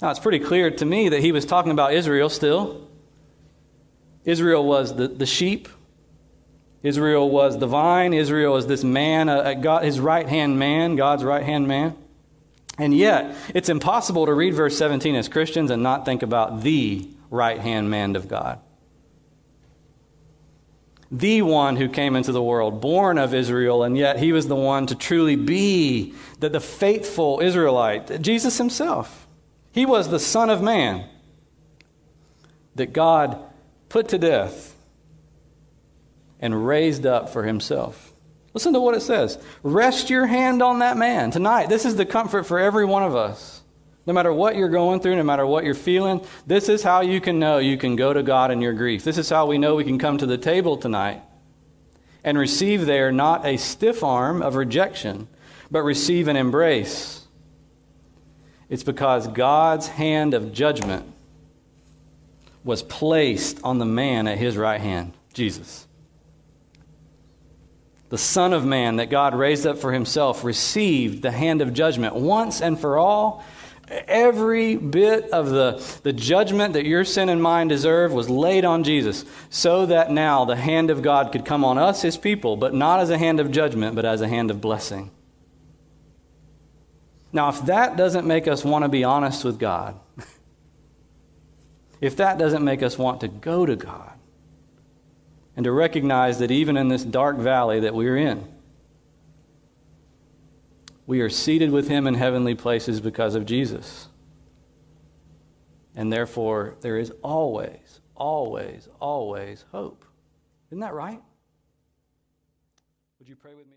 Now, 0.00 0.10
it's 0.10 0.20
pretty 0.20 0.38
clear 0.38 0.70
to 0.70 0.84
me 0.86 1.10
that 1.10 1.20
he 1.20 1.32
was 1.32 1.44
talking 1.44 1.72
about 1.72 1.92
Israel 1.92 2.30
still. 2.30 2.88
Israel 4.24 4.64
was 4.64 4.96
the, 4.96 5.08
the 5.08 5.26
sheep. 5.26 5.68
Israel 6.82 7.30
was 7.30 7.58
the 7.58 7.66
vine. 7.66 8.12
Israel 8.12 8.54
was 8.54 8.66
this 8.66 8.84
man, 8.84 9.28
uh, 9.28 9.54
God, 9.54 9.84
his 9.84 10.00
right 10.00 10.28
hand 10.28 10.58
man, 10.58 10.96
God's 10.96 11.24
right 11.24 11.42
hand 11.42 11.66
man. 11.66 11.96
And 12.78 12.94
yet, 12.94 13.36
it's 13.54 13.68
impossible 13.68 14.26
to 14.26 14.34
read 14.34 14.54
verse 14.54 14.76
17 14.76 15.14
as 15.14 15.28
Christians 15.28 15.70
and 15.70 15.82
not 15.82 16.04
think 16.04 16.22
about 16.22 16.62
the 16.62 17.08
right 17.30 17.58
hand 17.58 17.90
man 17.90 18.16
of 18.16 18.28
God. 18.28 18.58
The 21.10 21.42
one 21.42 21.76
who 21.76 21.88
came 21.88 22.16
into 22.16 22.32
the 22.32 22.42
world, 22.42 22.80
born 22.80 23.18
of 23.18 23.32
Israel, 23.32 23.84
and 23.84 23.96
yet 23.96 24.18
he 24.18 24.32
was 24.32 24.48
the 24.48 24.56
one 24.56 24.86
to 24.86 24.96
truly 24.96 25.36
be 25.36 26.14
the, 26.40 26.48
the 26.48 26.60
faithful 26.60 27.40
Israelite, 27.40 28.20
Jesus 28.20 28.58
himself. 28.58 29.28
He 29.70 29.86
was 29.86 30.08
the 30.08 30.18
Son 30.18 30.50
of 30.50 30.60
Man 30.60 31.08
that 32.74 32.92
God 32.92 33.38
put 33.94 34.08
to 34.08 34.18
death, 34.18 34.74
and 36.40 36.66
raised 36.66 37.06
up 37.06 37.28
for 37.28 37.44
himself. 37.44 38.12
Listen 38.52 38.72
to 38.72 38.80
what 38.80 38.96
it 38.96 39.02
says. 39.02 39.38
Rest 39.62 40.10
your 40.10 40.26
hand 40.26 40.64
on 40.64 40.80
that 40.80 40.96
man 40.96 41.30
tonight. 41.30 41.68
This 41.68 41.84
is 41.84 41.94
the 41.94 42.04
comfort 42.04 42.42
for 42.42 42.58
every 42.58 42.84
one 42.84 43.04
of 43.04 43.14
us. 43.14 43.62
No 44.04 44.12
matter 44.12 44.32
what 44.32 44.56
you're 44.56 44.68
going 44.68 44.98
through, 44.98 45.14
no 45.14 45.22
matter 45.22 45.46
what 45.46 45.62
you're 45.62 45.74
feeling, 45.74 46.26
this 46.44 46.68
is 46.68 46.82
how 46.82 47.02
you 47.02 47.20
can 47.20 47.38
know 47.38 47.58
you 47.58 47.76
can 47.76 47.94
go 47.94 48.12
to 48.12 48.24
God 48.24 48.50
in 48.50 48.60
your 48.60 48.72
grief. 48.72 49.04
This 49.04 49.16
is 49.16 49.30
how 49.30 49.46
we 49.46 49.58
know 49.58 49.76
we 49.76 49.84
can 49.84 50.00
come 50.00 50.18
to 50.18 50.26
the 50.26 50.38
table 50.38 50.76
tonight 50.76 51.22
and 52.24 52.36
receive 52.36 52.86
there 52.86 53.12
not 53.12 53.46
a 53.46 53.56
stiff 53.56 54.02
arm 54.02 54.42
of 54.42 54.56
rejection, 54.56 55.28
but 55.70 55.84
receive 55.84 56.26
an 56.26 56.34
embrace. 56.34 57.28
It's 58.68 58.82
because 58.82 59.28
God's 59.28 59.86
hand 59.86 60.34
of 60.34 60.52
judgment 60.52 61.13
was 62.64 62.82
placed 62.82 63.60
on 63.62 63.78
the 63.78 63.84
man 63.84 64.26
at 64.26 64.38
his 64.38 64.56
right 64.56 64.80
hand, 64.80 65.12
Jesus. 65.34 65.86
The 68.08 68.18
Son 68.18 68.52
of 68.52 68.64
Man 68.64 68.96
that 68.96 69.10
God 69.10 69.34
raised 69.34 69.66
up 69.66 69.78
for 69.78 69.92
himself 69.92 70.44
received 70.44 71.22
the 71.22 71.30
hand 71.30 71.60
of 71.60 71.74
judgment 71.74 72.14
once 72.14 72.62
and 72.62 72.78
for 72.78 72.98
all. 72.98 73.44
Every 73.88 74.76
bit 74.76 75.30
of 75.30 75.50
the, 75.50 75.84
the 76.04 76.12
judgment 76.12 76.72
that 76.72 76.86
your 76.86 77.04
sin 77.04 77.28
and 77.28 77.42
mine 77.42 77.68
deserve 77.68 78.12
was 78.12 78.30
laid 78.30 78.64
on 78.64 78.82
Jesus, 78.82 79.24
so 79.50 79.84
that 79.86 80.10
now 80.10 80.44
the 80.46 80.56
hand 80.56 80.90
of 80.90 81.02
God 81.02 81.32
could 81.32 81.44
come 81.44 81.64
on 81.64 81.76
us, 81.76 82.00
his 82.00 82.16
people, 82.16 82.56
but 82.56 82.72
not 82.72 83.00
as 83.00 83.10
a 83.10 83.18
hand 83.18 83.40
of 83.40 83.50
judgment, 83.50 83.94
but 83.94 84.06
as 84.06 84.22
a 84.22 84.28
hand 84.28 84.50
of 84.50 84.60
blessing. 84.60 85.10
Now, 87.32 87.48
if 87.48 87.66
that 87.66 87.96
doesn't 87.96 88.26
make 88.26 88.46
us 88.46 88.64
want 88.64 88.84
to 88.84 88.88
be 88.88 89.02
honest 89.02 89.44
with 89.44 89.58
God, 89.58 89.98
if 92.04 92.16
that 92.16 92.36
doesn't 92.36 92.62
make 92.62 92.82
us 92.82 92.98
want 92.98 93.22
to 93.22 93.28
go 93.28 93.64
to 93.64 93.76
God 93.76 94.12
and 95.56 95.64
to 95.64 95.72
recognize 95.72 96.38
that 96.38 96.50
even 96.50 96.76
in 96.76 96.88
this 96.88 97.02
dark 97.02 97.38
valley 97.38 97.80
that 97.80 97.94
we're 97.94 98.18
in, 98.18 98.46
we 101.06 101.22
are 101.22 101.30
seated 101.30 101.70
with 101.70 101.88
Him 101.88 102.06
in 102.06 102.12
heavenly 102.12 102.54
places 102.54 103.00
because 103.00 103.34
of 103.34 103.46
Jesus. 103.46 104.08
And 105.96 106.12
therefore, 106.12 106.76
there 106.82 106.98
is 106.98 107.10
always, 107.22 108.02
always, 108.14 108.86
always 109.00 109.64
hope. 109.72 110.04
Isn't 110.68 110.80
that 110.80 110.92
right? 110.92 111.22
Would 113.18 113.28
you 113.28 113.36
pray 113.36 113.54
with 113.54 113.66
me? 113.66 113.73